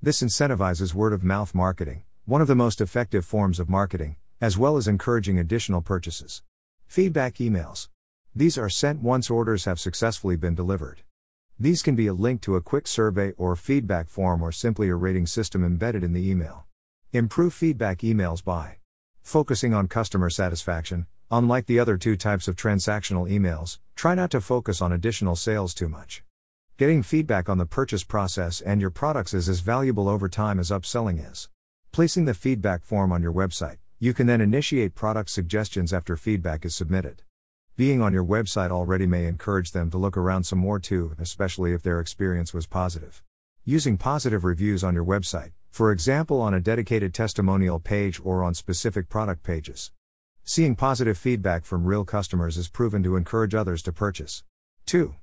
This 0.03 0.21
incentivizes 0.21 0.95
word 0.95 1.13
of 1.13 1.23
mouth 1.23 1.55
marketing, 1.55 2.03
one 2.25 2.41
of 2.41 2.49
the 2.49 2.57
most 2.57 2.81
effective 2.81 3.25
forms 3.25 3.61
of 3.61 3.69
marketing, 3.69 4.17
as 4.41 4.59
well 4.59 4.77
as 4.77 4.89
encouraging 4.89 5.39
additional 5.39 5.81
purchases. 5.81 6.43
Feedback 6.89 7.35
emails. 7.37 7.87
These 8.35 8.59
are 8.59 8.69
sent 8.69 9.01
once 9.01 9.31
orders 9.31 9.65
have 9.67 9.79
successfully 9.79 10.35
been 10.35 10.57
delivered. 10.57 11.03
These 11.59 11.83
can 11.83 11.95
be 11.95 12.07
a 12.07 12.15
link 12.15 12.41
to 12.43 12.57
a 12.57 12.61
quick 12.61 12.89
survey 12.89 13.33
or 13.37 13.55
feedback 13.55 14.09
form 14.09 14.43
or 14.43 14.53
simply 14.53 14.89
a 14.89 14.95
rating 14.95 15.27
system 15.27 15.65
embedded 15.65 16.03
in 16.03 16.13
the 16.13 16.29
email. 16.29 16.67
Improve 17.13 17.55
feedback 17.55 17.99
emails 17.99 18.43
by 18.43 18.79
focusing 19.23 19.73
on 19.73 19.87
customer 19.87 20.31
satisfaction. 20.31 21.07
Unlike 21.31 21.67
the 21.67 21.79
other 21.79 21.97
two 21.97 22.17
types 22.17 22.49
of 22.49 22.57
transactional 22.57 23.31
emails, 23.31 23.79
try 23.95 24.15
not 24.15 24.31
to 24.33 24.41
focus 24.41 24.83
on 24.83 24.93
additional 24.93 25.37
sales 25.37 25.73
too 25.73 25.89
much. 25.89 26.23
Getting 26.79 27.03
feedback 27.03 27.49
on 27.49 27.59
the 27.59 27.67
purchase 27.67 28.03
process 28.03 28.61
and 28.61 28.81
your 28.81 28.91
products 28.91 29.33
is 29.33 29.49
as 29.49 29.61
valuable 29.61 30.09
over 30.09 30.29
time 30.29 30.59
as 30.59 30.71
upselling 30.71 31.31
is. 31.31 31.49
Placing 31.93 32.25
the 32.25 32.35
feedback 32.35 32.83
form 32.85 33.13
on 33.13 33.23
your 33.23 33.33
website, 33.33 33.77
you 33.99 34.13
can 34.13 34.27
then 34.27 34.41
initiate 34.41 34.95
product 34.95 35.31
suggestions 35.31 35.93
after 35.93 36.17
feedback 36.17 36.65
is 36.65 36.75
submitted. 36.75 37.23
Being 37.83 38.01
on 38.01 38.13
your 38.13 38.25
website 38.25 38.71
already 38.71 39.07
may 39.07 39.27
encourage 39.27 39.73
them 39.73 39.91
to 39.91 39.99
look 39.99 40.17
around 40.17 40.45
some 40.45 40.61
more 40.61 40.79
too, 40.79 41.17
especially 41.19 41.73
if 41.73 41.83
their 41.83 41.99
experience 41.99 42.55
was 42.55 42.65
positive. 42.65 43.25
Using 43.65 43.99
positive 43.99 44.45
reviews 44.45 44.85
on 44.85 44.95
your 44.95 45.05
website, 45.05 45.51
for 45.73 45.91
example 45.91 46.41
on 46.41 46.55
a 46.55 46.61
dedicated 46.61 47.13
testimonial 47.13 47.81
page 47.81 48.21
or 48.23 48.45
on 48.45 48.55
specific 48.55 49.09
product 49.09 49.43
pages. 49.43 49.91
Seeing 50.45 50.77
positive 50.77 51.19
feedback 51.19 51.65
from 51.65 51.85
real 51.85 52.05
customers 52.05 52.57
is 52.57 52.69
proven 52.69 53.03
to 53.03 53.17
encourage 53.17 53.53
others 53.53 53.83
to 53.83 53.93
purchase. 53.93 54.45
2. 54.87 55.17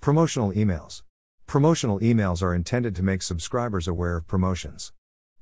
Promotional 0.00 0.50
emails. 0.52 1.02
Promotional 1.46 2.00
emails 2.00 2.40
are 2.40 2.54
intended 2.54 2.96
to 2.96 3.02
make 3.02 3.20
subscribers 3.20 3.86
aware 3.86 4.16
of 4.16 4.26
promotions. 4.26 4.94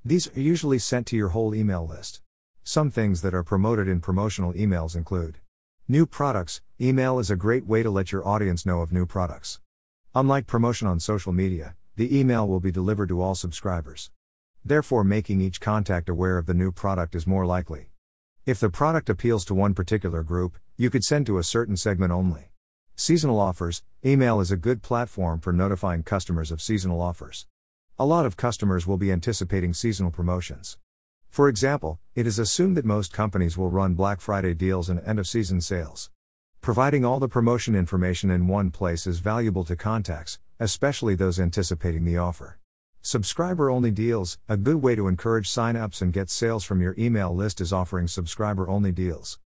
These 0.04 0.37
are 0.37 0.40
usually 0.40 0.80
sent 0.80 1.06
to 1.06 1.16
your 1.16 1.28
whole 1.28 1.54
email 1.54 1.87
list. 1.87 2.23
Some 2.64 2.90
things 2.90 3.23
that 3.23 3.35
are 3.35 3.44
promoted 3.44 3.87
in 3.87 4.00
promotional 4.00 4.52
emails 4.54 4.96
include 4.96 5.38
New 5.88 6.05
products 6.05 6.62
email 6.81 7.21
is 7.21 7.31
a 7.31 7.37
great 7.37 7.64
way 7.64 7.81
to 7.81 7.90
let 7.90 8.11
your 8.11 8.26
audience 8.26 8.66
know 8.66 8.81
of 8.81 8.93
new 8.93 9.07
products. 9.07 9.61
Unlike 10.16 10.49
promotion 10.49 10.88
on 10.88 10.99
social 10.99 11.33
media, 11.33 11.76
the 11.95 12.19
email 12.19 12.49
will 12.49 12.59
be 12.59 12.73
delivered 12.73 13.09
to 13.11 13.23
all 13.23 13.37
subscribers. 13.37 14.11
Therefore, 14.64 15.05
making 15.05 15.40
each 15.40 15.61
contact 15.61 16.09
aware 16.09 16.38
of 16.38 16.47
the 16.47 16.55
new 16.55 16.73
product 16.73 17.14
is 17.14 17.25
more 17.25 17.47
likely. 17.47 17.90
If 18.45 18.59
the 18.59 18.69
product 18.69 19.09
appeals 19.09 19.45
to 19.45 19.55
one 19.55 19.75
particular 19.75 20.25
group, 20.25 20.59
you 20.76 20.90
could 20.90 21.05
send 21.05 21.25
to 21.26 21.38
a 21.38 21.45
certain 21.45 21.76
segment 21.76 22.11
only. 22.11 22.50
Seasonal 22.97 23.38
offers 23.38 23.85
email 24.05 24.40
is 24.40 24.50
a 24.50 24.57
good 24.57 24.83
platform 24.83 25.38
for 25.38 25.52
notifying 25.52 26.02
customers 26.02 26.50
of 26.50 26.61
seasonal 26.61 27.00
offers. 27.00 27.47
A 27.97 28.05
lot 28.05 28.26
of 28.26 28.37
customers 28.37 28.88
will 28.88 28.99
be 28.99 29.12
anticipating 29.12 29.73
seasonal 29.73 30.11
promotions. 30.11 30.78
For 31.37 31.50
example, 31.50 32.00
it 32.14 32.26
is 32.26 32.38
assumed 32.38 32.78
that 32.78 32.87
most 32.87 33.12
companies 33.12 33.59
will 33.59 33.69
run 33.69 33.93
Black 33.93 34.23
Friday 34.23 34.55
deals 34.55 34.88
and 34.88 35.00
end 35.00 35.19
of 35.19 35.28
season 35.28 35.61
sales. 35.61 36.11
Providing 36.62 37.05
all 37.05 37.21
the 37.21 37.28
promotion 37.28 37.75
information 37.75 38.31
in 38.31 38.49
one 38.49 38.71
place 38.71 39.07
is 39.07 39.19
valuable 39.19 39.62
to 39.66 39.76
contacts, 39.76 40.38
especially 40.59 41.14
those 41.14 41.38
anticipating 41.38 42.07
the 42.07 42.16
offer. 42.16 42.59
Subscriber 43.02 43.69
only 43.69 43.90
deals, 43.90 44.38
a 44.49 44.57
good 44.57 44.76
way 44.76 44.95
to 44.95 45.09
encourage 45.09 45.50
sign 45.50 45.76
ups 45.76 46.00
and 46.00 46.14
get 46.14 46.31
sales 46.31 46.64
from 46.64 46.81
your 46.81 46.95
email 46.97 47.35
list 47.35 47.61
is 47.61 47.71
offering 47.71 48.09
subscriber 48.09 48.66
only 48.66 48.90
deals. 48.90 49.38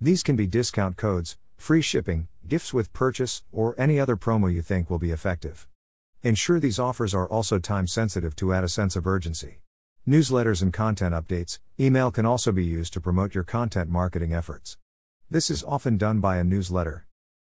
These 0.00 0.22
can 0.22 0.36
be 0.36 0.46
discount 0.46 0.96
codes, 0.96 1.36
free 1.58 1.82
shipping, 1.82 2.28
gifts 2.48 2.72
with 2.72 2.94
purchase, 2.94 3.42
or 3.52 3.74
any 3.76 4.00
other 4.00 4.16
promo 4.16 4.50
you 4.50 4.62
think 4.62 4.88
will 4.88 4.98
be 4.98 5.10
effective. 5.10 5.68
Ensure 6.22 6.58
these 6.58 6.78
offers 6.78 7.12
are 7.12 7.28
also 7.28 7.58
time 7.58 7.86
sensitive 7.86 8.34
to 8.36 8.54
add 8.54 8.64
a 8.64 8.68
sense 8.70 8.96
of 8.96 9.06
urgency. 9.06 9.58
Newsletters 10.06 10.60
and 10.60 10.70
content 10.70 11.14
updates, 11.14 11.60
email 11.80 12.10
can 12.10 12.26
also 12.26 12.52
be 12.52 12.62
used 12.62 12.92
to 12.92 13.00
promote 13.00 13.34
your 13.34 13.42
content 13.42 13.88
marketing 13.88 14.34
efforts. 14.34 14.76
This 15.30 15.48
is 15.48 15.64
often 15.64 15.96
done 15.96 16.20
by 16.20 16.36
a 16.36 16.44
newsletter. 16.44 17.06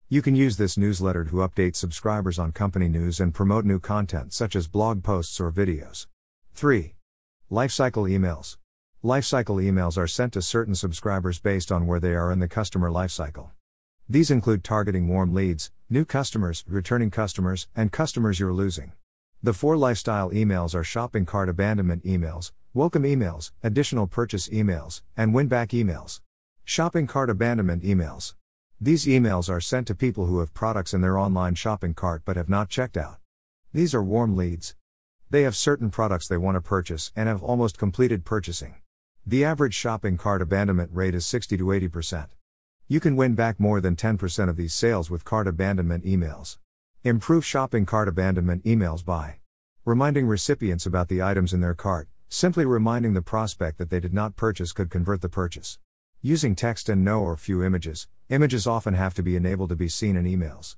You 0.08 0.22
can 0.22 0.38
use 0.38 0.56
this 0.56 0.78
newsletter 0.78 1.26
to 1.26 1.36
update 1.36 1.76
subscribers 1.76 2.40
on 2.40 2.54
company 2.54 2.88
news 2.88 3.20
and 3.20 3.34
promote 3.34 3.66
new 3.66 3.82
content 3.82 4.32
such 4.32 4.56
as 4.56 4.70
blog 4.70 5.04
posts 5.04 5.38
or 5.42 5.52
videos. 5.52 6.08
3. 6.54 6.96
Lifecycle 7.52 8.10
emails. 8.10 8.56
Lifecycle 9.04 9.62
emails 9.62 9.98
are 9.98 10.08
sent 10.08 10.32
to 10.32 10.42
certain 10.42 10.76
subscribers 10.76 11.40
based 11.40 11.74
on 11.74 11.88
where 11.88 12.00
they 12.00 12.16
are 12.16 12.32
in 12.32 12.40
the 12.40 12.48
customer 12.48 12.90
lifecycle. 12.90 13.50
These 14.08 14.32
include 14.32 14.64
targeting 14.64 15.10
warm 15.10 15.34
leads, 15.34 15.72
new 15.90 16.06
customers, 16.06 16.64
returning 16.70 17.12
customers, 17.12 17.68
and 17.76 17.92
customers 17.92 18.40
you're 18.40 18.54
losing. 18.54 18.94
The 19.46 19.54
four 19.54 19.78
lifestyle 19.78 20.32
emails 20.32 20.74
are 20.74 20.84
shopping 20.84 21.28
cart 21.28 21.50
abandonment 21.50 22.04
emails, 22.04 22.52
welcome 22.74 23.04
emails, 23.04 23.52
additional 23.62 24.08
purchase 24.08 24.50
emails, 24.50 25.04
and 25.16 25.36
win 25.36 25.48
back 25.48 25.70
emails. 25.70 26.20
Shopping 26.64 27.06
cart 27.06 27.30
abandonment 27.30 27.84
emails. 27.84 28.34
These 28.82 29.06
emails 29.06 29.48
are 29.48 29.62
sent 29.62 29.86
to 29.86 29.94
people 29.94 30.26
who 30.26 30.40
have 30.40 30.56
products 30.56 30.96
in 30.96 31.02
their 31.02 31.20
online 31.20 31.54
shopping 31.54 31.94
cart 31.94 32.24
but 32.26 32.38
have 32.38 32.50
not 32.50 32.70
checked 32.70 32.98
out. 32.98 33.18
These 33.72 33.94
are 33.94 34.02
warm 34.02 34.36
leads. 34.36 34.74
They 35.30 35.44
have 35.44 35.56
certain 35.56 35.92
products 35.92 36.28
they 36.28 36.38
want 36.38 36.56
to 36.56 36.62
purchase 36.62 37.12
and 37.16 37.30
have 37.30 37.44
almost 37.44 37.78
completed 37.78 38.26
purchasing. 38.26 38.78
The 39.28 39.46
average 39.46 39.76
shopping 39.76 40.18
cart 40.18 40.42
abandonment 40.42 40.90
rate 40.92 41.14
is 41.14 41.24
60 41.24 41.56
to 41.58 41.66
80%. 41.66 42.30
You 42.88 43.00
can 43.00 43.16
win 43.16 43.36
back 43.36 43.60
more 43.60 43.80
than 43.80 43.96
10% 43.96 44.50
of 44.50 44.56
these 44.56 44.74
sales 44.74 45.12
with 45.12 45.24
cart 45.24 45.48
abandonment 45.48 46.04
emails. 46.04 46.58
Improve 47.06 47.46
shopping 47.46 47.86
cart 47.86 48.08
abandonment 48.08 48.64
emails 48.64 49.06
by 49.06 49.36
reminding 49.86 50.26
recipients 50.26 50.88
about 50.88 51.08
the 51.08 51.22
items 51.22 51.54
in 51.54 51.62
their 51.62 51.76
cart, 51.76 52.08
simply 52.30 52.66
reminding 52.66 53.14
the 53.14 53.22
prospect 53.22 53.78
that 53.78 53.92
they 53.92 54.00
did 54.00 54.12
not 54.12 54.36
purchase 54.36 54.72
could 54.72 54.90
convert 54.90 55.22
the 55.22 55.30
purchase. 55.30 55.78
Using 56.24 56.56
text 56.56 56.90
and 56.90 57.06
no 57.06 57.22
or 57.22 57.38
few 57.38 57.64
images, 57.64 58.08
images 58.30 58.66
often 58.66 58.96
have 58.96 59.14
to 59.14 59.22
be 59.22 59.36
enabled 59.36 59.70
to 59.70 59.76
be 59.76 59.88
seen 59.88 60.16
in 60.16 60.26
emails. 60.26 60.78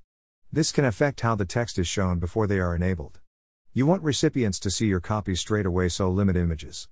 This 0.52 0.74
can 0.74 0.84
affect 0.84 1.22
how 1.22 1.36
the 1.36 1.46
text 1.46 1.80
is 1.80 1.88
shown 1.88 2.20
before 2.20 2.46
they 2.46 2.60
are 2.60 2.76
enabled. 2.76 3.22
You 3.72 3.86
want 3.86 4.04
recipients 4.04 4.60
to 4.60 4.70
see 4.70 4.88
your 4.88 5.00
copy 5.00 5.34
straight 5.34 5.66
away, 5.66 5.88
so 5.88 6.10
limit 6.10 6.36
images. 6.36 6.90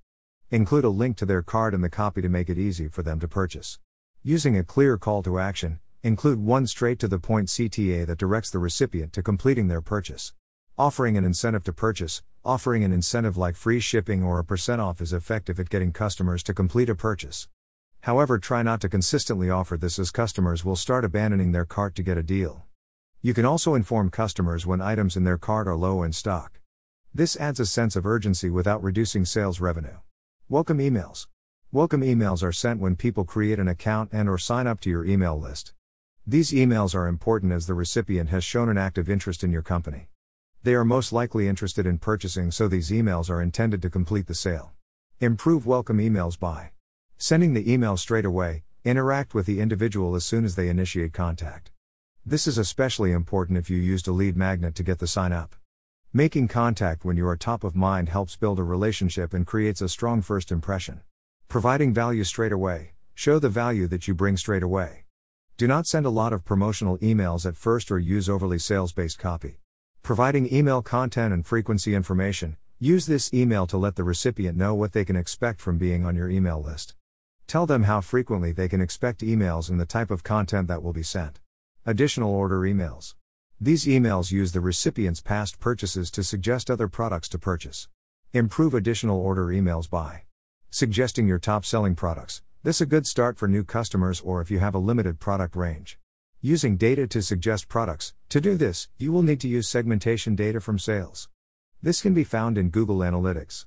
Include 0.50 0.84
a 0.84 0.88
link 0.88 1.18
to 1.18 1.26
their 1.26 1.42
card 1.42 1.74
in 1.74 1.82
the 1.82 1.90
copy 1.90 2.22
to 2.22 2.30
make 2.30 2.48
it 2.48 2.56
easy 2.56 2.88
for 2.88 3.02
them 3.02 3.20
to 3.20 3.28
purchase. 3.28 3.80
Using 4.22 4.56
a 4.56 4.64
clear 4.64 4.96
call 4.96 5.22
to 5.24 5.38
action, 5.38 5.80
Include 6.06 6.38
one 6.38 6.68
straight 6.68 7.00
to 7.00 7.08
the 7.08 7.18
point 7.18 7.48
CTA 7.48 8.06
that 8.06 8.18
directs 8.18 8.48
the 8.48 8.60
recipient 8.60 9.12
to 9.12 9.24
completing 9.24 9.66
their 9.66 9.80
purchase. 9.80 10.32
Offering 10.78 11.16
an 11.16 11.24
incentive 11.24 11.64
to 11.64 11.72
purchase, 11.72 12.22
offering 12.44 12.84
an 12.84 12.92
incentive 12.92 13.36
like 13.36 13.56
free 13.56 13.80
shipping 13.80 14.22
or 14.22 14.38
a 14.38 14.44
percent 14.44 14.80
off 14.80 15.00
is 15.00 15.12
effective 15.12 15.58
at 15.58 15.68
getting 15.68 15.90
customers 15.90 16.44
to 16.44 16.54
complete 16.54 16.88
a 16.88 16.94
purchase. 16.94 17.48
However, 18.02 18.38
try 18.38 18.62
not 18.62 18.80
to 18.82 18.88
consistently 18.88 19.50
offer 19.50 19.76
this 19.76 19.98
as 19.98 20.12
customers 20.12 20.64
will 20.64 20.76
start 20.76 21.04
abandoning 21.04 21.50
their 21.50 21.64
cart 21.64 21.96
to 21.96 22.04
get 22.04 22.16
a 22.16 22.22
deal. 22.22 22.66
You 23.20 23.34
can 23.34 23.44
also 23.44 23.74
inform 23.74 24.10
customers 24.10 24.64
when 24.64 24.80
items 24.80 25.16
in 25.16 25.24
their 25.24 25.38
cart 25.38 25.66
are 25.66 25.74
low 25.74 26.04
in 26.04 26.12
stock. 26.12 26.60
This 27.12 27.36
adds 27.36 27.58
a 27.58 27.66
sense 27.66 27.96
of 27.96 28.06
urgency 28.06 28.48
without 28.48 28.80
reducing 28.80 29.24
sales 29.24 29.58
revenue. 29.58 29.98
Welcome 30.48 30.78
emails. 30.78 31.26
Welcome 31.72 32.02
emails 32.02 32.44
are 32.44 32.52
sent 32.52 32.78
when 32.78 32.94
people 32.94 33.24
create 33.24 33.58
an 33.58 33.66
account 33.66 34.10
and 34.12 34.28
or 34.28 34.38
sign 34.38 34.68
up 34.68 34.78
to 34.82 34.88
your 34.88 35.04
email 35.04 35.36
list. 35.36 35.72
These 36.28 36.50
emails 36.50 36.92
are 36.92 37.06
important 37.06 37.52
as 37.52 37.68
the 37.68 37.74
recipient 37.74 38.30
has 38.30 38.42
shown 38.42 38.68
an 38.68 38.76
active 38.76 39.08
interest 39.08 39.44
in 39.44 39.52
your 39.52 39.62
company. 39.62 40.08
They 40.64 40.74
are 40.74 40.84
most 40.84 41.12
likely 41.12 41.46
interested 41.46 41.86
in 41.86 41.98
purchasing, 41.98 42.50
so 42.50 42.66
these 42.66 42.90
emails 42.90 43.30
are 43.30 43.40
intended 43.40 43.80
to 43.82 43.90
complete 43.90 44.26
the 44.26 44.34
sale. 44.34 44.72
Improve 45.20 45.66
welcome 45.66 45.98
emails 45.98 46.36
by 46.36 46.72
sending 47.16 47.54
the 47.54 47.72
email 47.72 47.96
straight 47.96 48.24
away. 48.24 48.64
Interact 48.84 49.34
with 49.34 49.46
the 49.46 49.60
individual 49.60 50.16
as 50.16 50.24
soon 50.24 50.44
as 50.44 50.56
they 50.56 50.68
initiate 50.68 51.12
contact. 51.12 51.70
This 52.24 52.48
is 52.48 52.58
especially 52.58 53.12
important 53.12 53.56
if 53.56 53.70
you 53.70 53.76
used 53.76 54.08
a 54.08 54.12
lead 54.12 54.36
magnet 54.36 54.74
to 54.74 54.82
get 54.82 54.98
the 54.98 55.06
sign 55.06 55.32
up. 55.32 55.54
Making 56.12 56.48
contact 56.48 57.04
when 57.04 57.16
you 57.16 57.28
are 57.28 57.36
top 57.36 57.62
of 57.62 57.76
mind 57.76 58.08
helps 58.08 58.34
build 58.34 58.58
a 58.58 58.64
relationship 58.64 59.32
and 59.32 59.46
creates 59.46 59.80
a 59.80 59.88
strong 59.88 60.22
first 60.22 60.50
impression. 60.50 61.02
Providing 61.46 61.94
value 61.94 62.24
straight 62.24 62.52
away, 62.52 62.94
show 63.14 63.38
the 63.38 63.48
value 63.48 63.86
that 63.86 64.08
you 64.08 64.14
bring 64.14 64.36
straight 64.36 64.64
away. 64.64 65.05
Do 65.58 65.66
not 65.66 65.86
send 65.86 66.04
a 66.04 66.10
lot 66.10 66.34
of 66.34 66.44
promotional 66.44 66.98
emails 66.98 67.46
at 67.46 67.56
first 67.56 67.90
or 67.90 67.98
use 67.98 68.28
overly 68.28 68.58
sales 68.58 68.92
based 68.92 69.18
copy. 69.18 69.56
Providing 70.02 70.52
email 70.52 70.82
content 70.82 71.32
and 71.32 71.46
frequency 71.46 71.94
information, 71.94 72.58
use 72.78 73.06
this 73.06 73.32
email 73.32 73.66
to 73.68 73.78
let 73.78 73.96
the 73.96 74.04
recipient 74.04 74.58
know 74.58 74.74
what 74.74 74.92
they 74.92 75.02
can 75.02 75.16
expect 75.16 75.62
from 75.62 75.78
being 75.78 76.04
on 76.04 76.14
your 76.14 76.28
email 76.28 76.62
list. 76.62 76.94
Tell 77.46 77.64
them 77.64 77.84
how 77.84 78.02
frequently 78.02 78.52
they 78.52 78.68
can 78.68 78.82
expect 78.82 79.22
emails 79.22 79.70
and 79.70 79.80
the 79.80 79.86
type 79.86 80.10
of 80.10 80.22
content 80.22 80.68
that 80.68 80.82
will 80.82 80.92
be 80.92 81.02
sent. 81.02 81.40
Additional 81.86 82.34
order 82.34 82.60
emails. 82.60 83.14
These 83.58 83.86
emails 83.86 84.30
use 84.30 84.52
the 84.52 84.60
recipient's 84.60 85.22
past 85.22 85.58
purchases 85.58 86.10
to 86.10 86.22
suggest 86.22 86.70
other 86.70 86.86
products 86.86 87.30
to 87.30 87.38
purchase. 87.38 87.88
Improve 88.34 88.74
additional 88.74 89.18
order 89.18 89.46
emails 89.46 89.88
by 89.88 90.24
suggesting 90.68 91.26
your 91.26 91.38
top 91.38 91.64
selling 91.64 91.94
products. 91.94 92.42
This 92.66 92.80
a 92.80 92.84
good 92.84 93.06
start 93.06 93.38
for 93.38 93.46
new 93.46 93.62
customers 93.62 94.20
or 94.20 94.40
if 94.40 94.50
you 94.50 94.58
have 94.58 94.74
a 94.74 94.80
limited 94.80 95.20
product 95.20 95.54
range. 95.54 96.00
Using 96.40 96.76
data 96.76 97.06
to 97.06 97.22
suggest 97.22 97.68
products. 97.68 98.12
To 98.30 98.40
do 98.40 98.56
this, 98.56 98.88
you 98.98 99.12
will 99.12 99.22
need 99.22 99.38
to 99.42 99.48
use 99.48 99.68
segmentation 99.68 100.34
data 100.34 100.60
from 100.60 100.76
sales. 100.76 101.28
This 101.80 102.02
can 102.02 102.12
be 102.12 102.24
found 102.24 102.58
in 102.58 102.70
Google 102.70 102.96
Analytics. 102.96 103.66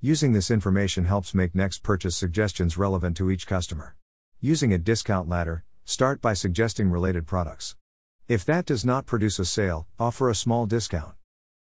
Using 0.00 0.32
this 0.32 0.50
information 0.50 1.04
helps 1.04 1.34
make 1.34 1.54
next 1.54 1.82
purchase 1.82 2.16
suggestions 2.16 2.78
relevant 2.78 3.18
to 3.18 3.30
each 3.30 3.46
customer. 3.46 3.96
Using 4.40 4.72
a 4.72 4.78
discount 4.78 5.28
ladder, 5.28 5.62
start 5.84 6.22
by 6.22 6.32
suggesting 6.32 6.88
related 6.88 7.26
products. 7.26 7.76
If 8.28 8.46
that 8.46 8.64
does 8.64 8.82
not 8.82 9.04
produce 9.04 9.38
a 9.38 9.44
sale, 9.44 9.86
offer 9.98 10.30
a 10.30 10.34
small 10.34 10.64
discount. 10.64 11.12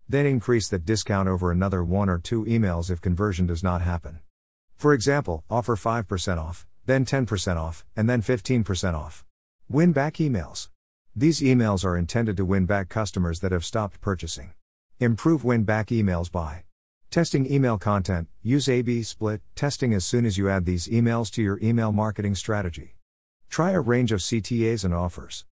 Then 0.07 0.27
increase 0.27 0.67
that 0.67 0.85
discount 0.85 1.29
over 1.29 1.49
another 1.49 1.83
one 1.83 2.09
or 2.09 2.19
two 2.19 2.45
emails 2.45 2.91
if 2.91 3.01
conversion 3.01 3.47
does 3.47 3.63
not 3.63 3.81
happen. 3.81 4.19
For 4.75 4.93
example, 4.93 5.43
offer 5.49 5.75
5% 5.75 6.37
off, 6.37 6.67
then 6.85 7.05
10% 7.05 7.57
off, 7.57 7.85
and 7.95 8.09
then 8.09 8.21
15% 8.21 8.93
off. 8.93 9.25
Win 9.69 9.91
back 9.91 10.15
emails. 10.15 10.69
These 11.15 11.41
emails 11.41 11.85
are 11.85 11.97
intended 11.97 12.37
to 12.37 12.45
win 12.45 12.65
back 12.65 12.89
customers 12.89 13.39
that 13.39 13.51
have 13.51 13.65
stopped 13.65 14.01
purchasing. 14.01 14.53
Improve 14.99 15.43
win 15.43 15.63
back 15.63 15.87
emails 15.87 16.31
by 16.31 16.63
testing 17.09 17.51
email 17.51 17.77
content. 17.77 18.27
Use 18.43 18.67
A 18.67 18.81
B 18.81 19.01
split 19.01 19.41
testing 19.55 19.93
as 19.93 20.05
soon 20.05 20.25
as 20.25 20.37
you 20.37 20.49
add 20.49 20.65
these 20.65 20.87
emails 20.87 21.31
to 21.31 21.41
your 21.41 21.59
email 21.63 21.91
marketing 21.91 22.35
strategy. 22.35 22.95
Try 23.49 23.71
a 23.71 23.79
range 23.79 24.11
of 24.11 24.19
CTAs 24.19 24.83
and 24.83 24.93
offers. 24.93 25.45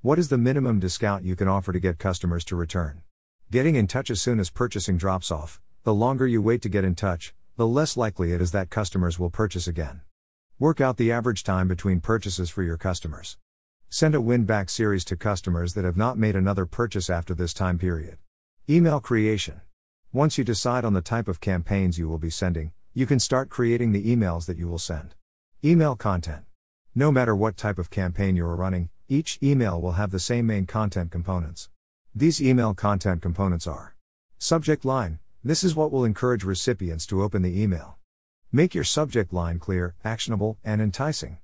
What 0.00 0.18
is 0.18 0.30
the 0.30 0.38
minimum 0.38 0.80
discount 0.80 1.24
you 1.24 1.36
can 1.36 1.48
offer 1.48 1.72
to 1.72 1.80
get 1.80 1.98
customers 1.98 2.44
to 2.46 2.56
return? 2.56 3.02
Getting 3.50 3.74
in 3.74 3.86
touch 3.86 4.10
as 4.10 4.22
soon 4.22 4.40
as 4.40 4.48
purchasing 4.48 4.96
drops 4.96 5.30
off, 5.30 5.60
the 5.82 5.92
longer 5.92 6.26
you 6.26 6.40
wait 6.40 6.62
to 6.62 6.68
get 6.70 6.84
in 6.84 6.94
touch, 6.94 7.34
the 7.56 7.66
less 7.66 7.96
likely 7.96 8.32
it 8.32 8.40
is 8.40 8.52
that 8.52 8.70
customers 8.70 9.18
will 9.18 9.28
purchase 9.28 9.68
again. 9.68 10.00
Work 10.60 10.78
out 10.78 10.98
the 10.98 11.10
average 11.10 11.42
time 11.42 11.68
between 11.68 12.00
purchases 12.00 12.50
for 12.50 12.62
your 12.62 12.76
customers. 12.76 13.38
Send 13.88 14.14
a 14.14 14.20
win 14.20 14.44
back 14.44 14.68
series 14.68 15.06
to 15.06 15.16
customers 15.16 15.72
that 15.72 15.86
have 15.86 15.96
not 15.96 16.18
made 16.18 16.36
another 16.36 16.66
purchase 16.66 17.08
after 17.08 17.34
this 17.34 17.54
time 17.54 17.78
period. 17.78 18.18
Email 18.68 19.00
creation. 19.00 19.62
Once 20.12 20.36
you 20.36 20.44
decide 20.44 20.84
on 20.84 20.92
the 20.92 21.00
type 21.00 21.28
of 21.28 21.40
campaigns 21.40 21.98
you 21.98 22.10
will 22.10 22.18
be 22.18 22.28
sending, 22.28 22.72
you 22.92 23.06
can 23.06 23.18
start 23.18 23.48
creating 23.48 23.92
the 23.92 24.14
emails 24.14 24.44
that 24.44 24.58
you 24.58 24.68
will 24.68 24.78
send. 24.78 25.14
Email 25.64 25.96
content. 25.96 26.44
No 26.94 27.10
matter 27.10 27.34
what 27.34 27.56
type 27.56 27.78
of 27.78 27.88
campaign 27.88 28.36
you 28.36 28.44
are 28.44 28.54
running, 28.54 28.90
each 29.08 29.38
email 29.42 29.80
will 29.80 29.92
have 29.92 30.10
the 30.10 30.20
same 30.20 30.46
main 30.46 30.66
content 30.66 31.10
components. 31.10 31.70
These 32.14 32.42
email 32.42 32.74
content 32.74 33.22
components 33.22 33.66
are 33.66 33.96
Subject 34.36 34.84
line 34.84 35.20
this 35.42 35.64
is 35.64 35.74
what 35.74 35.90
will 35.90 36.04
encourage 36.04 36.44
recipients 36.44 37.06
to 37.06 37.22
open 37.22 37.40
the 37.40 37.62
email. 37.62 37.96
Make 38.52 38.74
your 38.74 38.82
subject 38.82 39.32
line 39.32 39.60
clear, 39.60 39.94
actionable, 40.02 40.58
and 40.64 40.82
enticing. 40.82 41.38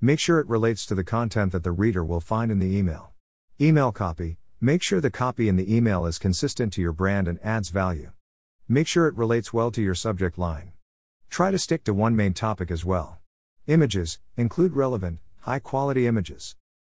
Make 0.00 0.18
sure 0.18 0.40
it 0.40 0.48
relates 0.48 0.86
to 0.86 0.94
the 0.94 1.04
content 1.04 1.52
that 1.52 1.64
the 1.64 1.70
reader 1.70 2.02
will 2.02 2.20
find 2.20 2.50
in 2.50 2.60
the 2.60 2.74
email. 2.74 3.12
Email 3.60 3.92
copy 3.92 4.38
Make 4.58 4.82
sure 4.82 5.02
the 5.02 5.10
copy 5.10 5.50
in 5.50 5.56
the 5.56 5.76
email 5.76 6.06
is 6.06 6.18
consistent 6.18 6.72
to 6.72 6.80
your 6.80 6.92
brand 6.92 7.28
and 7.28 7.38
adds 7.44 7.68
value. 7.68 8.12
Make 8.66 8.86
sure 8.86 9.06
it 9.06 9.14
relates 9.18 9.52
well 9.52 9.70
to 9.70 9.82
your 9.82 9.94
subject 9.94 10.38
line. 10.38 10.72
Try 11.28 11.50
to 11.50 11.58
stick 11.58 11.84
to 11.84 11.92
one 11.92 12.16
main 12.16 12.32
topic 12.32 12.70
as 12.70 12.86
well. 12.86 13.18
Images 13.66 14.18
Include 14.38 14.74
relevant, 14.74 15.18
high 15.40 15.58
quality 15.58 16.06
images. 16.06 16.56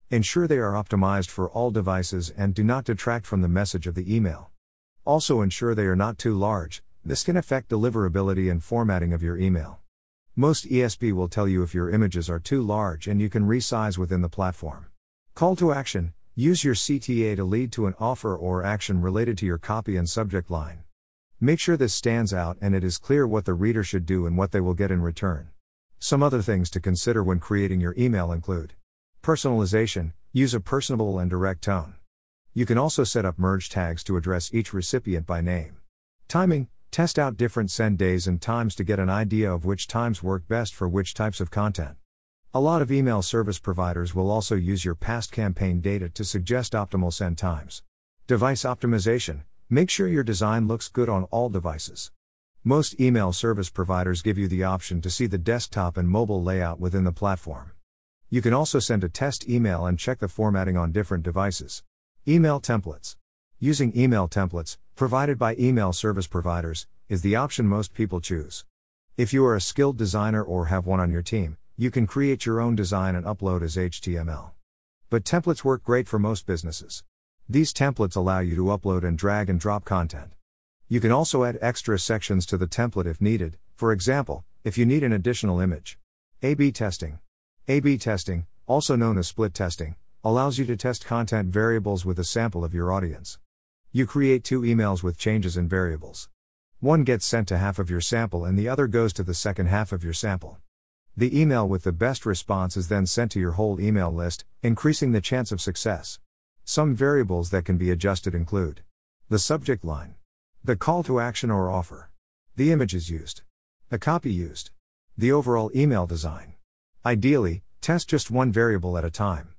Ensure 0.09 0.47
they 0.47 0.59
are 0.59 0.75
optimized 0.75 1.31
for 1.31 1.51
all 1.51 1.73
devices 1.73 2.31
and 2.31 2.55
do 2.55 2.63
not 2.63 2.85
detract 2.85 3.27
from 3.27 3.43
the 3.43 3.49
message 3.49 3.89
of 3.89 3.97
the 3.97 4.15
email. 4.15 4.53
Also, 5.05 5.41
ensure 5.41 5.75
they 5.75 5.87
are 5.87 5.97
not 5.97 6.17
too 6.17 6.35
large, 6.39 6.81
this 7.09 7.25
can 7.25 7.39
affect 7.39 7.71
deliverability 7.71 8.51
and 8.51 8.63
formatting 8.63 9.15
of 9.15 9.23
your 9.23 9.39
email. 9.39 9.79
Most 10.37 10.67
ESP 10.67 11.15
will 11.15 11.27
tell 11.27 11.49
you 11.49 11.63
if 11.63 11.73
your 11.73 11.89
images 11.89 12.29
are 12.29 12.39
too 12.39 12.61
large 12.61 13.09
and 13.09 13.19
you 13.19 13.31
can 13.31 13.49
resize 13.49 13.97
within 13.97 14.21
the 14.21 14.29
platform. 14.29 14.89
Call 15.35 15.57
to 15.57 15.73
action 15.73 16.13
Use 16.35 16.63
your 16.65 16.75
CTA 16.75 17.35
to 17.35 17.45
lead 17.45 17.73
to 17.73 17.87
an 17.87 17.95
offer 17.99 18.37
or 18.37 18.63
action 18.63 19.01
related 19.01 19.39
to 19.39 19.47
your 19.47 19.57
copy 19.57 19.97
and 19.97 20.07
subject 20.07 20.51
line. 20.51 20.85
Make 21.41 21.59
sure 21.59 21.79
this 21.79 21.95
stands 21.95 22.35
out 22.35 22.59
and 22.61 22.75
it 22.75 22.85
is 22.85 22.99
clear 22.99 23.27
what 23.27 23.47
the 23.47 23.55
reader 23.55 23.83
should 23.83 24.05
do 24.05 24.27
and 24.27 24.37
what 24.37 24.53
they 24.53 24.61
will 24.61 24.75
get 24.75 24.91
in 24.91 25.01
return. 25.01 25.49
Some 25.99 26.23
other 26.23 26.43
things 26.43 26.69
to 26.71 26.79
consider 26.79 27.25
when 27.25 27.41
creating 27.41 27.81
your 27.81 27.95
email 27.97 28.33
include 28.33 28.75
Personalization 29.23 30.13
Use 30.35 30.53
a 30.53 30.61
personable 30.61 31.19
and 31.19 31.31
direct 31.31 31.63
tone. 31.63 31.95
You 32.53 32.67
can 32.67 32.77
also 32.77 33.03
set 33.03 33.25
up 33.25 33.39
merge 33.39 33.71
tags 33.71 34.05
to 34.05 34.19
address 34.19 34.53
each 34.53 34.75
recipient 34.75 35.27
by 35.27 35.41
name. 35.41 35.79
Timing 36.29 36.69
Test 36.91 37.19
out 37.19 37.37
different 37.37 37.71
send 37.71 37.99
days 37.99 38.27
and 38.27 38.41
times 38.41 38.75
to 38.75 38.85
get 38.85 38.99
an 38.99 39.11
idea 39.11 39.53
of 39.53 39.65
which 39.65 39.87
times 39.87 40.23
work 40.23 40.49
best 40.49 40.75
for 40.75 40.89
which 40.89 41.15
types 41.15 41.41
of 41.41 41.51
content. 41.51 41.97
A 42.55 42.61
lot 42.61 42.81
of 42.81 42.91
email 42.91 43.21
service 43.21 43.59
providers 43.59 44.15
will 44.15 44.31
also 44.31 44.57
use 44.57 44.85
your 44.85 44.95
past 44.95 45.31
campaign 45.31 45.81
data 45.81 46.09
to 46.09 46.25
suggest 46.25 46.73
optimal 46.73 47.13
send 47.13 47.39
times. 47.39 47.83
Device 48.27 48.63
optimization 48.63 49.43
Make 49.71 49.91
sure 49.91 50.09
your 50.09 50.25
design 50.25 50.67
looks 50.67 50.89
good 50.89 51.11
on 51.11 51.25
all 51.25 51.51
devices. 51.51 52.11
Most 52.65 52.99
email 52.99 53.35
service 53.35 53.69
providers 53.69 54.23
give 54.23 54.39
you 54.39 54.49
the 54.49 54.65
option 54.65 55.03
to 55.03 55.11
see 55.11 55.27
the 55.27 55.37
desktop 55.37 55.99
and 55.99 56.09
mobile 56.09 56.43
layout 56.43 56.81
within 56.81 57.05
the 57.05 57.13
platform. 57.13 57.73
You 58.31 58.41
can 58.41 58.55
also 58.55 58.79
send 58.79 59.05
a 59.05 59.11
test 59.11 59.47
email 59.47 59.85
and 59.85 59.99
check 59.99 60.21
the 60.21 60.29
formatting 60.29 60.79
on 60.79 60.93
different 60.93 61.23
devices. 61.23 61.83
Email 62.27 62.61
templates. 62.61 63.17
Using 63.61 63.97
email 63.97 64.27
templates, 64.27 64.79
provided 64.99 65.39
by 65.39 65.55
email 65.61 65.93
service 65.93 66.27
providers, 66.27 66.89
is 67.09 67.23
the 67.23 67.37
option 67.37 67.65
most 67.65 67.95
people 67.95 68.21
choose. 68.21 68.65
If 69.17 69.33
you 69.33 69.47
are 69.47 69.55
a 69.55 69.61
skilled 69.61 69.97
designer 69.97 70.43
or 70.43 70.67
have 70.67 70.87
one 70.87 70.99
on 70.99 71.13
your 71.13 71.23
team, 71.23 71.57
you 71.77 71.93
can 71.93 72.05
create 72.05 72.45
your 72.45 72.61
own 72.61 72.75
design 72.75 73.15
and 73.15 73.25
upload 73.25 73.63
as 73.63 73.77
HTML. 73.77 74.51
But 75.09 75.23
templates 75.23 75.63
work 75.63 75.85
great 75.85 76.09
for 76.09 76.19
most 76.19 76.47
businesses. 76.47 77.05
These 77.49 77.73
templates 77.73 78.17
allow 78.17 78.41
you 78.41 78.57
to 78.57 78.65
upload 78.77 79.05
and 79.05 79.17
drag 79.17 79.49
and 79.49 79.61
drop 79.61 79.85
content. 79.85 80.33
You 80.89 80.99
can 80.99 81.13
also 81.13 81.45
add 81.45 81.61
extra 81.61 81.97
sections 82.01 82.45
to 82.47 82.57
the 82.57 82.67
template 82.67 83.07
if 83.07 83.21
needed, 83.21 83.57
for 83.77 83.93
example, 83.93 84.45
if 84.65 84.77
you 84.77 84.85
need 84.85 85.05
an 85.05 85.13
additional 85.13 85.61
image. 85.61 85.97
A 86.43 86.55
B 86.55 86.73
testing. 86.73 87.21
A 87.69 87.79
B 87.79 87.99
testing, 87.99 88.47
also 88.67 88.97
known 88.97 89.17
as 89.17 89.29
split 89.29 89.55
testing, 89.55 89.95
allows 90.25 90.59
you 90.59 90.65
to 90.65 90.77
test 90.77 91.07
content 91.07 91.51
variables 91.51 92.05
with 92.05 92.19
a 92.19 92.25
sample 92.25 92.65
of 92.65 92.75
your 92.75 92.93
audience. 92.93 93.39
You 93.91 94.05
create 94.05 94.45
two 94.45 94.61
emails 94.61 95.03
with 95.03 95.17
changes 95.17 95.57
in 95.57 95.67
variables. 95.67 96.29
One 96.79 97.05
gets 97.05 97.25
sent 97.25 97.49
to 97.49 97.57
half 97.57 97.79
of 97.79 97.89
your 97.89 98.03
sample 98.03 98.45
and 98.45 98.59
the 98.59 98.69
other 98.69 98.87
goes 98.87 99.15
to 99.15 99.23
the 99.23 99.33
second 99.33 99.69
half 99.69 99.93
of 99.93 100.05
your 100.05 100.13
sample. 100.13 100.59
The 101.17 101.41
email 101.41 101.67
with 101.67 101.85
the 101.85 101.93
best 101.93 102.27
response 102.27 102.77
is 102.77 102.89
then 102.89 103.07
sent 103.07 103.33
to 103.33 103.41
your 103.41 103.53
whole 103.53 103.81
email 103.81 104.13
list, 104.13 104.45
increasing 104.63 105.13
the 105.13 105.23
chance 105.23 105.53
of 105.53 105.63
success. 105.63 106.21
Some 106.65 106.95
variables 106.95 107.49
that 107.49 107.65
can 107.65 107.79
be 107.79 107.91
adjusted 107.91 108.35
include 108.35 108.83
the 109.31 109.39
subject 109.39 109.87
line, 109.87 110.17
the 110.63 110.77
call 110.77 111.03
to 111.05 111.19
action 111.19 111.51
or 111.51 111.71
offer, 111.71 112.11
the 112.57 112.71
images 112.71 113.09
used, 113.09 113.41
the 113.89 113.99
copy 113.99 114.31
used, 114.31 114.71
the 115.17 115.33
overall 115.33 115.71
email 115.75 116.07
design. 116.07 116.53
Ideally, 117.07 117.63
test 117.81 118.07
just 118.11 118.31
one 118.31 118.53
variable 118.53 118.99
at 118.99 119.05
a 119.07 119.11
time. 119.11 119.55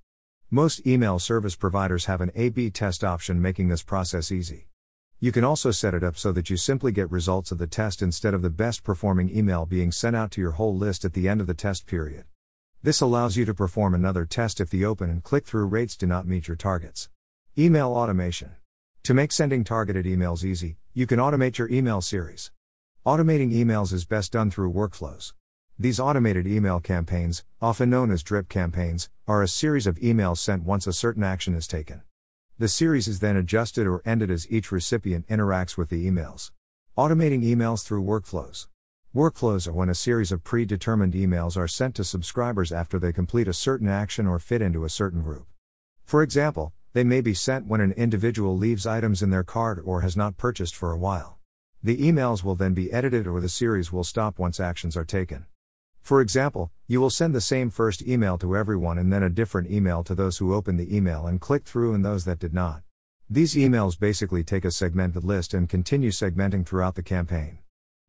Most 0.51 0.87
email 0.87 1.19
service 1.19 1.55
providers 1.55 2.05
have 2.05 2.21
an 2.21 2.31
A 2.33 2.49
B 2.49 2.71
test 2.71 3.03
option, 3.03 3.39
making 3.39 3.67
this 3.67 3.83
process 3.83 4.31
easy. 4.31 4.67
You 5.19 5.31
can 5.31 5.43
also 5.43 5.69
set 5.69 5.93
it 5.93 6.03
up 6.03 6.17
so 6.17 6.31
that 6.31 6.49
you 6.49 6.57
simply 6.57 6.91
get 6.91 7.11
results 7.11 7.51
of 7.51 7.59
the 7.59 7.67
test 7.67 8.01
instead 8.01 8.33
of 8.33 8.41
the 8.41 8.49
best 8.49 8.83
performing 8.83 9.29
email 9.29 9.67
being 9.67 9.91
sent 9.91 10.15
out 10.15 10.31
to 10.31 10.41
your 10.41 10.53
whole 10.53 10.75
list 10.75 11.05
at 11.05 11.13
the 11.13 11.29
end 11.29 11.39
of 11.39 11.45
the 11.45 11.53
test 11.53 11.85
period. 11.85 12.23
This 12.81 12.99
allows 12.99 13.37
you 13.37 13.45
to 13.45 13.53
perform 13.53 13.93
another 13.93 14.25
test 14.25 14.59
if 14.59 14.71
the 14.71 14.85
open 14.85 15.11
and 15.11 15.23
click 15.23 15.45
through 15.45 15.67
rates 15.67 15.95
do 15.95 16.07
not 16.07 16.25
meet 16.25 16.47
your 16.47 16.57
targets. 16.57 17.09
Email 17.55 17.89
automation. 17.89 18.53
To 19.03 19.13
make 19.13 19.31
sending 19.31 19.63
targeted 19.63 20.05
emails 20.05 20.43
easy, 20.43 20.77
you 20.95 21.05
can 21.05 21.19
automate 21.19 21.59
your 21.59 21.69
email 21.69 22.01
series. 22.01 22.49
Automating 23.05 23.53
emails 23.53 23.93
is 23.93 24.03
best 24.03 24.31
done 24.31 24.49
through 24.49 24.73
workflows. 24.73 25.33
These 25.81 26.01
automated 26.01 26.45
email 26.45 26.81
campaigns, 26.81 27.45
often 27.61 27.89
known 27.89 28.11
as 28.11 28.21
drip 28.21 28.49
campaigns, 28.49 29.09
are 29.29 29.41
a 29.41 29.47
series 29.47 29.87
of 29.87 29.95
emails 29.99 30.39
sent 30.39 30.63
once 30.63 30.85
a 30.85 30.91
certain 30.91 31.23
action 31.23 31.55
is 31.55 31.67
taken. 31.67 32.01
The 32.57 32.67
series 32.67 33.07
is 33.07 33.21
then 33.21 33.37
adjusted 33.37 33.87
or 33.87 34.01
ended 34.03 34.29
as 34.29 34.45
each 34.51 34.73
recipient 34.73 35.25
interacts 35.29 35.77
with 35.77 35.87
the 35.87 36.05
emails. 36.05 36.51
Automating 36.97 37.45
emails 37.45 37.85
through 37.85 38.03
workflows. 38.03 38.67
Workflows 39.15 39.69
are 39.69 39.71
when 39.71 39.87
a 39.87 39.95
series 39.95 40.33
of 40.33 40.43
predetermined 40.43 41.13
emails 41.13 41.55
are 41.55 41.65
sent 41.65 41.95
to 41.95 42.03
subscribers 42.03 42.73
after 42.73 42.99
they 42.99 43.13
complete 43.13 43.47
a 43.47 43.53
certain 43.53 43.87
action 43.87 44.27
or 44.27 44.37
fit 44.37 44.61
into 44.61 44.83
a 44.83 44.89
certain 44.89 45.23
group. 45.23 45.47
For 46.03 46.21
example, 46.21 46.73
they 46.91 47.05
may 47.05 47.21
be 47.21 47.33
sent 47.33 47.67
when 47.67 47.79
an 47.79 47.93
individual 47.93 48.57
leaves 48.57 48.85
items 48.85 49.23
in 49.23 49.29
their 49.29 49.45
cart 49.45 49.81
or 49.85 50.01
has 50.01 50.17
not 50.17 50.35
purchased 50.35 50.75
for 50.75 50.91
a 50.91 50.97
while. 50.97 51.37
The 51.81 51.95
emails 51.95 52.43
will 52.43 52.55
then 52.55 52.73
be 52.73 52.91
edited 52.91 53.27
or 53.27 53.39
the 53.39 53.47
series 53.47 53.93
will 53.93 54.03
stop 54.03 54.37
once 54.37 54.59
actions 54.59 54.97
are 54.97 55.05
taken. 55.05 55.45
For 56.01 56.21
example, 56.21 56.71
you 56.87 56.99
will 56.99 57.09
send 57.09 57.35
the 57.35 57.41
same 57.41 57.69
first 57.69 58.01
email 58.01 58.37
to 58.39 58.57
everyone 58.57 58.97
and 58.97 59.13
then 59.13 59.23
a 59.23 59.29
different 59.29 59.69
email 59.69 60.03
to 60.03 60.15
those 60.15 60.37
who 60.37 60.53
opened 60.53 60.79
the 60.79 60.95
email 60.95 61.27
and 61.27 61.39
clicked 61.39 61.67
through 61.67 61.93
and 61.93 62.03
those 62.03 62.25
that 62.25 62.39
did 62.39 62.53
not. 62.53 62.81
These 63.29 63.53
emails 63.53 63.99
basically 63.99 64.43
take 64.43 64.65
a 64.65 64.71
segmented 64.71 65.23
list 65.23 65.53
and 65.53 65.69
continue 65.69 66.09
segmenting 66.09 66.65
throughout 66.65 66.95
the 66.95 67.03
campaign. 67.03 67.59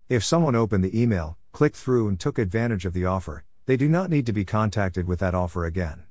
If 0.08 0.24
someone 0.24 0.56
opened 0.56 0.82
the 0.82 0.98
email, 0.98 1.36
clicked 1.52 1.76
through, 1.76 2.08
and 2.08 2.18
took 2.18 2.38
advantage 2.38 2.86
of 2.86 2.94
the 2.94 3.04
offer, 3.04 3.44
they 3.66 3.76
do 3.76 3.88
not 3.88 4.08
need 4.08 4.24
to 4.26 4.32
be 4.32 4.44
contacted 4.46 5.06
with 5.06 5.18
that 5.20 5.34
offer 5.34 5.66
again. 5.66 6.04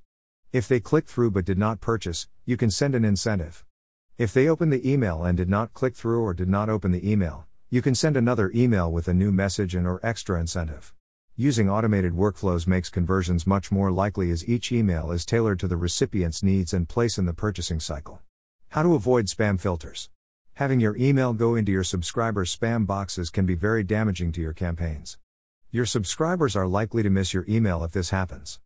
If 0.54 0.68
they 0.68 0.80
clicked 0.80 1.10
through 1.10 1.32
but 1.32 1.46
did 1.46 1.58
not 1.58 1.82
purchase, 1.82 2.28
you 2.46 2.56
can 2.56 2.70
send 2.70 2.94
an 2.94 3.04
incentive. 3.04 3.66
If 4.18 4.32
they 4.32 4.48
opened 4.48 4.72
the 4.72 4.88
email 4.88 5.24
and 5.24 5.36
did 5.36 5.50
not 5.50 5.74
click 5.74 5.96
through 5.96 6.22
or 6.22 6.34
did 6.34 6.50
not 6.50 6.70
open 6.70 6.92
the 6.92 7.12
email, 7.12 7.48
you 7.70 7.82
can 7.82 7.96
send 7.96 8.16
another 8.16 8.52
email 8.54 8.92
with 8.92 9.08
a 9.08 9.14
new 9.14 9.32
message 9.32 9.76
and 9.76 9.88
or 9.88 10.00
extra 10.04 10.40
incentive. 10.40 10.94
Using 11.42 11.70
automated 11.70 12.12
workflows 12.16 12.68
makes 12.68 12.90
conversions 12.90 13.48
much 13.48 13.72
more 13.72 13.94
likely 13.94 14.30
as 14.30 14.46
each 14.46 14.74
email 14.74 15.10
is 15.10 15.24
tailored 15.24 15.58
to 15.62 15.70
the 15.70 15.78
recipient's 15.78 16.44
needs 16.44 16.74
and 16.74 16.90
place 16.90 17.18
in 17.18 17.28
the 17.28 17.34
purchasing 17.34 17.80
cycle. 17.80 18.20
How 18.72 18.84
to 18.84 18.94
avoid 18.94 19.28
spam 19.28 19.58
filters. 19.58 20.10
Having 20.56 20.82
your 20.82 20.98
email 20.98 21.32
go 21.32 21.56
into 21.56 21.72
your 21.72 21.86
subscribers' 21.86 22.54
spam 22.54 22.86
boxes 22.86 23.30
can 23.30 23.46
be 23.46 23.56
very 23.56 23.86
damaging 23.86 24.34
to 24.34 24.42
your 24.42 24.52
campaigns. 24.52 25.18
Your 25.72 25.86
subscribers 25.86 26.58
are 26.58 26.68
likely 26.68 27.04
to 27.04 27.10
miss 27.10 27.34
your 27.34 27.46
email 27.48 27.86
if 27.86 27.94
this 27.94 28.10
happens. 28.10 28.60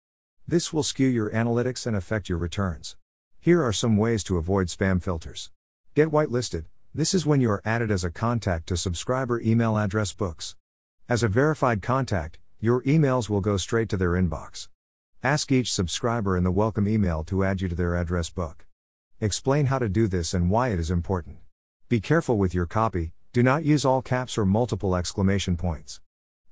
This 0.47 0.73
will 0.73 0.81
skew 0.81 1.07
your 1.07 1.29
analytics 1.29 1.86
and 1.86 1.95
affect 1.95 2.27
your 2.27 2.39
returns. 2.39 2.95
Here 3.39 3.63
are 3.63 3.71
some 3.71 3.97
ways 3.97 4.23
to 4.23 4.38
avoid 4.38 4.69
spam 4.69 4.99
filters. 4.99 5.51
Get 5.93 6.09
whitelisted. 6.09 6.65
This 6.91 7.13
is 7.13 7.23
when 7.23 7.39
you 7.39 7.51
are 7.51 7.62
added 7.63 7.91
as 7.91 8.03
a 8.03 8.09
contact 8.09 8.65
to 8.69 8.77
subscriber 8.77 9.39
email 9.41 9.77
address 9.77 10.12
books. 10.12 10.55
As 11.07 11.21
a 11.21 11.27
verified 11.27 11.83
contact, 11.83 12.39
your 12.63 12.82
emails 12.84 13.28
will 13.28 13.41
go 13.41 13.58
straight 13.58 13.89
to 13.89 13.97
their 13.97 14.12
inbox. 14.12 14.69
Ask 15.21 15.52
each 15.52 15.73
subscriber 15.73 16.38
in 16.38 16.45
the 16.45 16.49
welcome 16.49 16.88
email 16.88 17.26
to 17.26 17.43
add 17.43 17.60
you 17.60 17.67
to 17.67 17.76
their 17.76 17.97
address 17.97 18.30
book. 18.30 18.65
Explain 19.19 19.65
how 19.65 19.80
to 19.80 19.89
do 19.89 20.08
this 20.08 20.34
and 20.34 20.49
why 20.49 20.69
it 20.69 20.80
is 20.80 20.89
important. 20.89 21.39
Be 21.89 21.99
careful 21.99 22.38
with 22.38 22.54
your 22.54 22.65
copy, 22.65 23.12
do 23.34 23.43
not 23.43 23.65
use 23.65 23.84
all 23.84 24.02
caps 24.02 24.38
or 24.38 24.45
multiple 24.45 24.95
exclamation 24.95 25.58
points. 25.58 25.99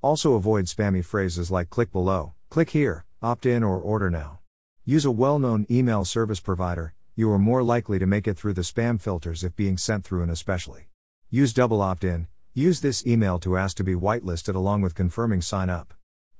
Also 0.02 0.34
avoid 0.34 0.66
spammy 0.66 1.02
phrases 1.02 1.50
like 1.50 1.70
click 1.70 1.94
below, 1.94 2.34
click 2.50 2.72
here, 2.72 3.06
opt 3.22 3.46
in, 3.46 3.64
or 3.64 3.80
order 3.80 4.10
now. 4.10 4.40
Use 4.84 5.06
a 5.06 5.12
well 5.12 5.40
known 5.40 5.66
email 5.72 6.04
service 6.04 6.42
provider, 6.42 6.94
you 7.16 7.32
are 7.32 7.40
more 7.40 7.64
likely 7.64 8.00
to 8.00 8.06
make 8.06 8.28
it 8.28 8.38
through 8.38 8.56
the 8.56 8.64
spam 8.64 9.00
filters 9.00 9.46
if 9.46 9.56
being 9.56 9.78
sent 9.78 10.04
through 10.04 10.24
an 10.24 10.30
especially. 10.30 10.90
Use 11.30 11.54
double 11.54 11.82
opt 11.82 12.04
in, 12.04 12.28
use 12.54 12.82
this 12.82 13.08
email 13.08 13.40
to 13.40 13.56
ask 13.56 13.78
to 13.78 13.84
be 13.86 13.96
whitelisted 13.96 14.56
along 14.56 14.82
with 14.82 14.94
confirming 14.94 15.40
sign 15.40 15.70
up. 15.70 15.94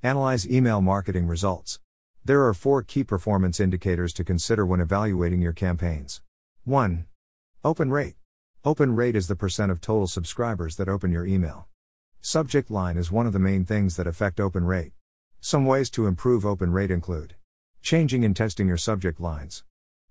Analyze 0.04 0.50
email 0.50 0.80
marketing 0.80 1.28
results. 1.28 1.78
There 2.24 2.44
are 2.44 2.54
four 2.54 2.82
key 2.82 3.04
performance 3.04 3.60
indicators 3.60 4.12
to 4.14 4.24
consider 4.24 4.66
when 4.66 4.80
evaluating 4.80 5.40
your 5.40 5.52
campaigns. 5.52 6.20
1. 6.64 7.06
Open 7.64 7.88
rate. 7.88 8.16
Open 8.64 8.96
rate 8.96 9.14
is 9.14 9.28
the 9.28 9.36
percent 9.36 9.70
of 9.70 9.80
total 9.80 10.08
subscribers 10.08 10.74
that 10.74 10.88
open 10.88 11.12
your 11.12 11.24
email. 11.24 11.68
Subject 12.20 12.68
line 12.68 12.96
is 12.96 13.12
one 13.12 13.28
of 13.28 13.32
the 13.32 13.38
main 13.38 13.64
things 13.64 13.94
that 13.94 14.08
affect 14.08 14.40
open 14.40 14.64
rate. 14.64 14.90
Some 15.40 15.66
ways 15.66 15.88
to 15.90 16.08
improve 16.08 16.44
open 16.44 16.72
rate 16.72 16.90
include 16.90 17.36
changing 17.80 18.24
and 18.24 18.34
testing 18.34 18.66
your 18.66 18.76
subject 18.76 19.20
lines. 19.20 19.62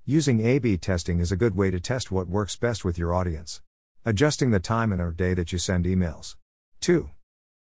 Using 0.06 0.40
A 0.46 0.60
B 0.60 0.78
testing 0.78 1.20
is 1.20 1.34
a 1.34 1.38
good 1.38 1.58
way 1.58 1.70
to 1.70 1.82
test 1.82 2.14
what 2.14 2.30
works 2.30 2.56
best 2.56 2.86
with 2.86 2.98
your 2.98 3.14
audience. 3.14 3.62
Adjusting 4.06 4.52
the 4.52 4.62
time 4.62 4.94
and 4.94 5.02
or 5.02 5.12
day 5.12 5.34
that 5.34 5.52
you 5.52 5.58
send 5.58 5.84
emails. 5.84 6.38
2. 6.80 7.10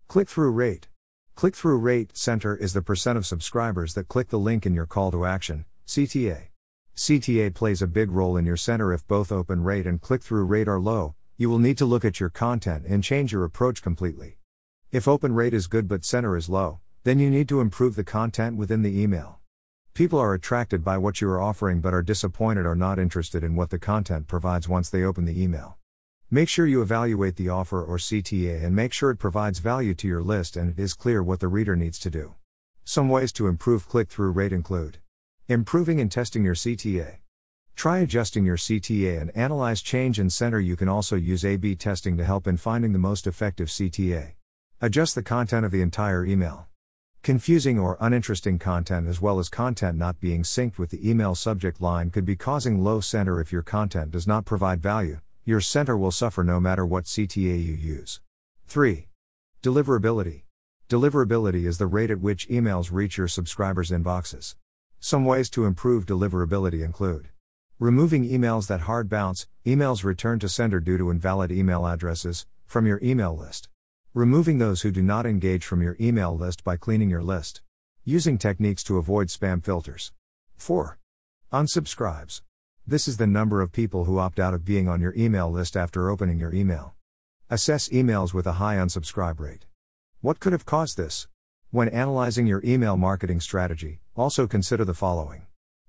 Click 0.07 0.29
through 0.29 0.51
rate. 0.51 0.89
Click 1.35 1.55
through 1.55 1.77
rate 1.77 2.13
CTR 2.13 2.59
is 2.59 2.73
the 2.73 2.81
percent 2.81 3.17
of 3.17 3.25
subscribers 3.25 3.93
that 3.93 4.09
click 4.09 4.27
the 4.27 4.37
link 4.37 4.65
in 4.65 4.73
your 4.73 4.85
call 4.85 5.09
to 5.11 5.25
action, 5.25 5.65
CTA. 5.87 6.49
CTA 6.95 7.53
plays 7.53 7.81
a 7.81 7.87
big 7.87 8.11
role 8.11 8.35
in 8.35 8.45
your 8.45 8.57
CTR 8.57 8.93
if 8.93 9.07
both 9.07 9.31
open 9.31 9.63
rate 9.63 9.87
and 9.87 10.01
click 10.01 10.21
through 10.21 10.43
rate 10.43 10.67
are 10.67 10.79
low, 10.79 11.15
you 11.37 11.49
will 11.49 11.57
need 11.57 11.77
to 11.77 11.85
look 11.85 12.03
at 12.03 12.19
your 12.19 12.29
content 12.29 12.83
and 12.85 13.03
change 13.03 13.31
your 13.31 13.45
approach 13.45 13.81
completely. 13.81 14.37
If 14.91 15.07
open 15.07 15.33
rate 15.33 15.53
is 15.53 15.67
good 15.67 15.87
but 15.87 16.01
CTR 16.01 16.37
is 16.37 16.49
low, 16.49 16.81
then 17.05 17.19
you 17.19 17.29
need 17.29 17.47
to 17.49 17.61
improve 17.61 17.95
the 17.95 18.03
content 18.03 18.57
within 18.57 18.81
the 18.81 19.01
email. 19.01 19.39
People 19.93 20.19
are 20.19 20.33
attracted 20.33 20.83
by 20.83 20.97
what 20.97 21.21
you 21.21 21.29
are 21.29 21.41
offering 21.41 21.79
but 21.79 21.93
are 21.93 22.03
disappointed 22.03 22.65
or 22.65 22.75
not 22.75 22.99
interested 22.99 23.43
in 23.43 23.55
what 23.55 23.69
the 23.69 23.79
content 23.79 24.27
provides 24.27 24.67
once 24.67 24.89
they 24.89 25.03
open 25.03 25.25
the 25.25 25.41
email. 25.41 25.78
Make 26.31 26.47
sure 26.47 26.67
you 26.67 26.83
evaluate 26.83 27.37
the 27.37 27.49
offer 27.49 27.83
or 27.83 27.97
CTA 27.97 28.63
and 28.63 28.75
make 28.75 28.93
sure 28.93 29.09
it 29.09 29.17
provides 29.17 29.57
value 29.57 29.95
to 29.95 30.07
your 30.07 30.21
list 30.21 30.55
and 30.55 30.69
it 30.69 30.79
is 30.79 30.93
clear 30.93 31.23
what 31.23 31.39
the 31.39 31.47
reader 31.47 31.75
needs 31.75 31.97
to 31.99 32.11
do. 32.11 32.35
Some 32.83 33.09
ways 33.09 33.31
to 33.31 33.47
improve 33.47 33.89
click 33.89 34.09
through 34.09 34.29
rate 34.33 34.53
include 34.53 34.99
improving 35.47 35.99
and 35.99 36.11
testing 36.11 36.45
your 36.45 36.53
CTA. 36.53 37.15
Try 37.75 37.97
adjusting 37.97 38.45
your 38.45 38.57
CTA 38.57 39.19
and 39.19 39.35
analyze 39.35 39.81
change 39.81 40.19
in 40.19 40.27
CTR. 40.27 40.63
You 40.63 40.75
can 40.75 40.87
also 40.87 41.15
use 41.15 41.43
A 41.43 41.55
B 41.55 41.75
testing 41.75 42.15
to 42.17 42.25
help 42.25 42.45
in 42.45 42.57
finding 42.57 42.93
the 42.93 42.99
most 42.99 43.25
effective 43.25 43.69
CTA. 43.69 44.33
Adjust 44.81 45.15
the 45.15 45.23
content 45.23 45.65
of 45.65 45.71
the 45.71 45.81
entire 45.81 46.23
email. 46.23 46.67
Confusing 47.23 47.79
or 47.79 47.97
uninteresting 47.99 48.59
content, 48.59 49.07
as 49.07 49.19
well 49.19 49.39
as 49.39 49.49
content 49.49 49.97
not 49.97 50.19
being 50.19 50.43
synced 50.43 50.77
with 50.77 50.91
the 50.91 51.09
email 51.09 51.33
subject 51.33 51.81
line, 51.81 52.11
could 52.11 52.23
be 52.23 52.35
causing 52.35 52.83
low 52.83 52.99
CTR 52.99 53.41
if 53.41 53.51
your 53.51 53.63
content 53.63 54.11
does 54.11 54.27
not 54.27 54.45
provide 54.45 54.79
value. 54.79 55.21
Your 55.49 55.61
CTR 55.61 55.97
will 55.97 56.11
suffer 56.11 56.43
no 56.43 56.59
matter 56.59 56.85
what 56.85 57.05
CTA 57.05 57.65
you 57.65 57.73
use. 57.73 58.21
3. 58.67 59.07
Deliverability. 59.63 60.43
Deliverability 60.87 61.65
is 61.65 61.79
the 61.79 61.87
rate 61.87 62.11
at 62.11 62.21
which 62.21 62.47
emails 62.49 62.91
reach 62.91 63.17
your 63.17 63.27
subscribers' 63.27 63.89
inboxes. 63.89 64.53
Some 64.99 65.25
ways 65.25 65.49
to 65.49 65.65
improve 65.65 66.05
deliverability 66.05 66.85
include 66.85 67.29
removing 67.79 68.29
emails 68.29 68.67
that 68.67 68.81
hard 68.81 69.09
bounce, 69.09 69.47
emails 69.65 70.03
returned 70.03 70.41
to 70.41 70.49
sender 70.49 70.79
due 70.79 70.99
to 70.99 71.09
invalid 71.09 71.51
email 71.51 71.87
addresses, 71.87 72.45
from 72.67 72.85
your 72.85 72.99
email 73.01 73.35
list. 73.35 73.69
Removing 74.13 74.59
those 74.59 74.83
who 74.83 74.91
do 74.91 75.01
not 75.01 75.25
engage 75.25 75.65
from 75.65 75.81
your 75.81 75.97
email 75.99 76.37
list 76.37 76.63
by 76.63 76.77
cleaning 76.77 77.09
your 77.09 77.23
list. 77.23 77.61
Using 78.05 78.37
techniques 78.37 78.83
to 78.83 78.99
avoid 78.99 79.29
spam 79.29 79.65
filters. 79.65 80.11
4. 80.57 80.99
Unsubscribes. 81.51 82.41
This 82.89 83.07
is 83.07 83.17
the 83.17 83.27
number 83.27 83.61
of 83.61 83.71
people 83.71 84.05
who 84.05 84.17
opt 84.17 84.39
out 84.39 84.55
of 84.55 84.65
being 84.65 84.89
on 84.89 84.99
your 84.99 85.13
email 85.15 85.51
list 85.51 85.77
after 85.77 86.09
opening 86.09 86.39
your 86.39 86.51
email. 86.51 86.95
Assess 87.47 87.87
emails 87.89 88.33
with 88.33 88.47
a 88.47 88.53
high 88.53 88.77
unsubscribe 88.77 89.39
rate. 89.39 89.67
What 90.21 90.39
could 90.39 90.53
have 90.53 90.65
caused 90.65 90.97
this? 90.97 91.27
When 91.69 91.87
analyzing 91.87 92.47
your 92.47 92.63
email 92.65 92.97
marketing 92.97 93.41
strategy, 93.41 93.99
also 94.15 94.47
consider 94.47 94.85
the 94.85 94.95
following 94.95 95.45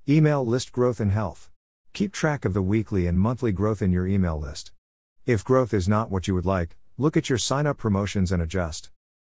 Email 0.07 0.45
list 0.45 0.73
growth 0.73 1.01
and 1.01 1.11
health. 1.11 1.49
Keep 1.95 2.13
track 2.13 2.45
of 2.45 2.53
the 2.53 2.61
weekly 2.61 3.07
and 3.07 3.19
monthly 3.19 3.51
growth 3.51 3.81
in 3.81 3.93
your 3.93 4.07
email 4.07 4.39
list. 4.39 4.73
If 5.25 5.43
growth 5.43 5.73
is 5.73 5.89
not 5.89 6.11
what 6.11 6.29
you 6.29 6.35
would 6.35 6.45
like, 6.45 6.77
look 6.99 7.17
at 7.17 7.31
your 7.31 7.39
sign 7.39 7.67
up 7.67 7.79
promotions 7.79 8.31
and 8.31 8.43
adjust. 8.43 8.91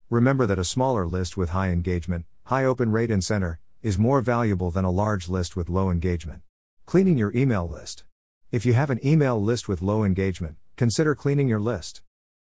Remember 0.09 0.47
that 0.47 0.61
a 0.61 0.65
smaller 0.65 1.05
list 1.05 1.37
with 1.37 1.49
high 1.49 1.71
engagement, 1.71 2.27
high 2.45 2.65
open 2.65 2.93
rate 2.93 3.11
and 3.11 3.23
CTR, 3.23 3.57
is 3.83 3.99
more 3.99 4.21
valuable 4.21 4.71
than 4.71 4.85
a 4.85 4.91
large 4.93 5.29
list 5.29 5.57
with 5.57 5.69
low 5.69 5.91
engagement. 5.91 6.43
Cleaning 6.87 7.19
your 7.19 7.33
email 7.35 7.69
list. 7.69 8.05
If 8.53 8.65
you 8.65 8.75
have 8.75 8.91
an 8.91 9.05
email 9.05 9.43
list 9.43 9.67
with 9.67 9.83
low 9.83 10.05
engagement, 10.05 10.55
consider 10.77 11.17
cleaning 11.17 11.49
your 11.49 11.59
list. 11.59 12.01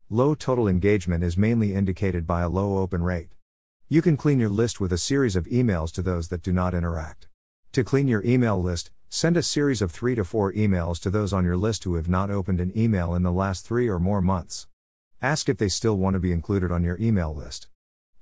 Low 0.09 0.35
total 0.35 0.67
engagement 0.67 1.23
is 1.23 1.37
mainly 1.37 1.75
indicated 1.75 2.27
by 2.27 2.41
a 2.41 2.49
low 2.49 2.79
open 2.79 3.03
rate. 3.03 3.29
You 3.91 4.01
can 4.01 4.17
clean 4.17 4.41
your 4.41 4.49
list 4.49 4.81
with 4.81 4.95
a 4.95 4.97
series 4.97 5.37
of 5.37 5.45
emails 5.45 5.93
to 5.93 6.01
those 6.01 6.29
that 6.29 6.41
do 6.41 6.55
not 6.55 6.73
interact. 6.73 7.29
To 7.73 7.85
clean 7.85 8.09
your 8.09 8.25
email 8.25 8.59
list, 8.59 8.91
send 9.11 9.37
a 9.37 9.43
series 9.43 9.83
of 9.83 9.93
3 9.93 10.15
to 10.15 10.25
4 10.25 10.55
emails 10.55 10.99
to 11.01 11.11
those 11.11 11.35
on 11.35 11.45
your 11.45 11.59
list 11.59 11.85
who 11.85 11.97
have 11.97 12.09
not 12.09 12.31
opened 12.31 12.63
an 12.63 12.73
email 12.75 13.15
in 13.15 13.23
the 13.23 13.31
last 13.31 13.67
3 13.67 13.89
or 13.89 13.99
more 13.99 14.23
months. 14.23 14.67
Ask 15.21 15.51
if 15.51 15.59
they 15.59 15.69
still 15.69 15.99
want 15.99 16.15
to 16.15 16.19
be 16.19 16.33
included 16.33 16.73
on 16.73 16.83
your 16.83 16.97
email 16.99 17.35
list. 17.35 17.69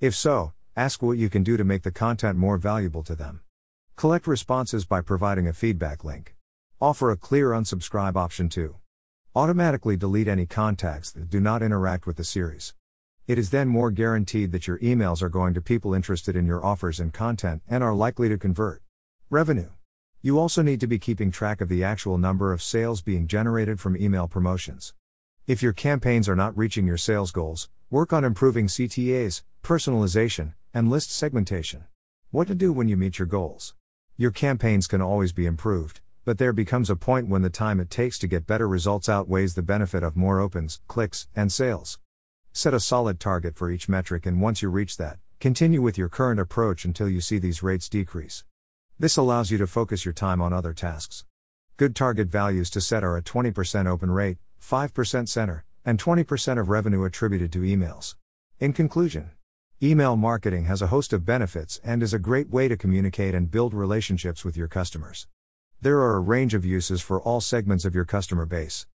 If 0.00 0.16
so, 0.16 0.52
ask 0.74 1.00
what 1.00 1.16
you 1.16 1.30
can 1.30 1.44
do 1.44 1.56
to 1.56 1.62
make 1.62 1.84
the 1.84 1.92
content 1.92 2.36
more 2.36 2.58
valuable 2.58 3.04
to 3.04 3.14
them. 3.14 3.42
Collect 3.98 4.28
responses 4.28 4.84
by 4.84 5.00
providing 5.00 5.48
a 5.48 5.52
feedback 5.52 6.04
link. 6.04 6.36
Offer 6.80 7.10
a 7.10 7.16
clear 7.16 7.48
unsubscribe 7.48 8.14
option 8.14 8.48
too. 8.48 8.76
Automatically 9.34 9.96
delete 9.96 10.28
any 10.28 10.46
contacts 10.46 11.10
that 11.10 11.28
do 11.28 11.40
not 11.40 11.64
interact 11.64 12.06
with 12.06 12.16
the 12.16 12.22
series. 12.22 12.74
It 13.26 13.40
is 13.40 13.50
then 13.50 13.66
more 13.66 13.90
guaranteed 13.90 14.52
that 14.52 14.68
your 14.68 14.78
emails 14.78 15.20
are 15.20 15.28
going 15.28 15.52
to 15.54 15.60
people 15.60 15.94
interested 15.94 16.36
in 16.36 16.46
your 16.46 16.64
offers 16.64 17.00
and 17.00 17.12
content 17.12 17.60
and 17.68 17.82
are 17.82 17.92
likely 17.92 18.28
to 18.28 18.38
convert. 18.38 18.82
Revenue. 19.30 19.70
You 20.22 20.38
also 20.38 20.62
need 20.62 20.78
to 20.78 20.86
be 20.86 21.00
keeping 21.00 21.32
track 21.32 21.60
of 21.60 21.68
the 21.68 21.82
actual 21.82 22.18
number 22.18 22.52
of 22.52 22.62
sales 22.62 23.02
being 23.02 23.26
generated 23.26 23.80
from 23.80 23.96
email 23.96 24.28
promotions. 24.28 24.94
If 25.48 25.60
your 25.60 25.72
campaigns 25.72 26.28
are 26.28 26.36
not 26.36 26.56
reaching 26.56 26.86
your 26.86 26.98
sales 26.98 27.32
goals, 27.32 27.68
work 27.90 28.12
on 28.12 28.22
improving 28.22 28.68
CTAs, 28.68 29.42
personalization, 29.64 30.54
and 30.72 30.88
list 30.88 31.10
segmentation. 31.10 31.86
What 32.30 32.46
to 32.46 32.54
do 32.54 32.72
when 32.72 32.86
you 32.86 32.96
meet 32.96 33.18
your 33.18 33.26
goals? 33.26 33.74
Your 34.20 34.32
campaigns 34.32 34.88
can 34.88 35.00
always 35.00 35.32
be 35.32 35.46
improved, 35.46 36.00
but 36.24 36.38
there 36.38 36.52
becomes 36.52 36.90
a 36.90 36.96
point 36.96 37.28
when 37.28 37.42
the 37.42 37.50
time 37.50 37.78
it 37.78 37.88
takes 37.88 38.18
to 38.18 38.26
get 38.26 38.48
better 38.48 38.66
results 38.66 39.08
outweighs 39.08 39.54
the 39.54 39.62
benefit 39.62 40.02
of 40.02 40.16
more 40.16 40.40
opens, 40.40 40.80
clicks, 40.88 41.28
and 41.36 41.52
sales. 41.52 42.00
Set 42.52 42.74
a 42.74 42.80
solid 42.80 43.20
target 43.20 43.54
for 43.54 43.70
each 43.70 43.88
metric, 43.88 44.26
and 44.26 44.40
once 44.40 44.60
you 44.60 44.70
reach 44.70 44.96
that, 44.96 45.20
continue 45.38 45.80
with 45.80 45.96
your 45.96 46.08
current 46.08 46.40
approach 46.40 46.84
until 46.84 47.08
you 47.08 47.20
see 47.20 47.38
these 47.38 47.62
rates 47.62 47.88
decrease. 47.88 48.42
This 48.98 49.16
allows 49.16 49.52
you 49.52 49.58
to 49.58 49.68
focus 49.68 50.04
your 50.04 50.14
time 50.14 50.42
on 50.42 50.52
other 50.52 50.72
tasks. 50.72 51.24
Good 51.76 51.94
target 51.94 52.26
values 52.26 52.70
to 52.70 52.80
set 52.80 53.04
are 53.04 53.16
a 53.16 53.22
20% 53.22 53.86
open 53.86 54.10
rate, 54.10 54.38
5% 54.60 54.90
CTR, 54.90 55.62
and 55.84 55.96
20% 55.96 56.58
of 56.58 56.68
revenue 56.68 57.04
attributed 57.04 57.52
to 57.52 57.60
emails. 57.60 58.16
In 58.58 58.72
conclusion, 58.72 59.30
email 59.80 60.16
marketing 60.16 60.64
has 60.64 60.82
a 60.82 60.88
host 60.88 61.12
of 61.12 61.24
benefits 61.24 61.80
and 61.84 62.02
is 62.02 62.12
a 62.12 62.18
great 62.18 62.50
way 62.50 62.66
to 62.66 62.76
communicate 62.76 63.32
and 63.32 63.48
build 63.48 63.72
relationships 63.72 64.44
with 64.44 64.56
your 64.56 64.66
customers. 64.66 65.28
There 65.80 65.98
are 65.98 66.16
a 66.16 66.20
range 66.20 66.52
of 66.52 66.64
uses 66.64 67.00
for 67.00 67.20
all 67.20 67.40
segments 67.40 67.84
of 67.84 67.94
your 67.94 68.04
customer 68.04 68.44
base. 68.44 68.88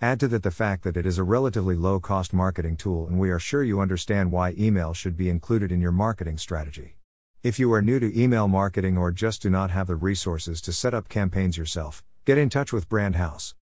Add 0.00 0.20
to 0.20 0.28
that 0.28 0.44
the 0.44 0.52
fact 0.52 0.84
that 0.84 0.96
it 0.96 1.04
is 1.06 1.18
a 1.18 1.24
relatively 1.24 1.74
low 1.74 1.98
cost 1.98 2.32
marketing 2.32 2.76
tool, 2.76 3.08
and 3.08 3.18
we 3.18 3.30
are 3.30 3.40
sure 3.40 3.64
you 3.64 3.80
understand 3.80 4.30
why 4.30 4.54
email 4.56 4.94
should 4.94 5.16
be 5.16 5.28
included 5.28 5.72
in 5.72 5.80
your 5.80 5.90
marketing 5.90 6.38
strategy. 6.38 6.98
If 7.42 7.58
you 7.58 7.72
are 7.72 7.82
new 7.82 7.98
to 7.98 8.16
email 8.16 8.46
marketing 8.46 8.96
or 8.96 9.10
just 9.10 9.42
do 9.42 9.50
not 9.50 9.72
have 9.72 9.88
the 9.88 9.96
resources 9.96 10.60
to 10.60 10.72
set 10.72 10.94
up 10.94 11.08
campaigns 11.08 11.58
yourself, 11.58 12.04
get 12.24 12.38
in 12.38 12.48
touch 12.48 12.72
with 12.72 12.88
Brand 12.88 13.16
House. 13.16 13.56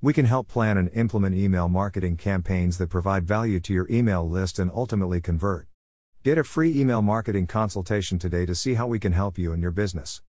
We 0.00 0.14
can 0.14 0.24
help 0.24 0.48
plan 0.48 0.78
and 0.78 0.88
implement 0.94 1.34
email 1.34 1.68
marketing 1.68 2.16
campaigns 2.16 2.78
that 2.78 2.88
provide 2.88 3.28
value 3.28 3.60
to 3.60 3.74
your 3.74 3.86
email 3.90 4.26
list 4.26 4.58
and 4.58 4.70
ultimately 4.74 5.20
convert. 5.20 5.66
Get 6.24 6.38
a 6.38 6.44
free 6.44 6.78
email 6.80 7.02
marketing 7.02 7.48
consultation 7.48 8.16
today 8.16 8.46
to 8.46 8.54
see 8.54 8.74
how 8.74 8.86
we 8.86 9.00
can 9.00 9.10
help 9.10 9.38
you 9.38 9.52
and 9.52 9.60
your 9.60 9.72
business. 9.72 10.22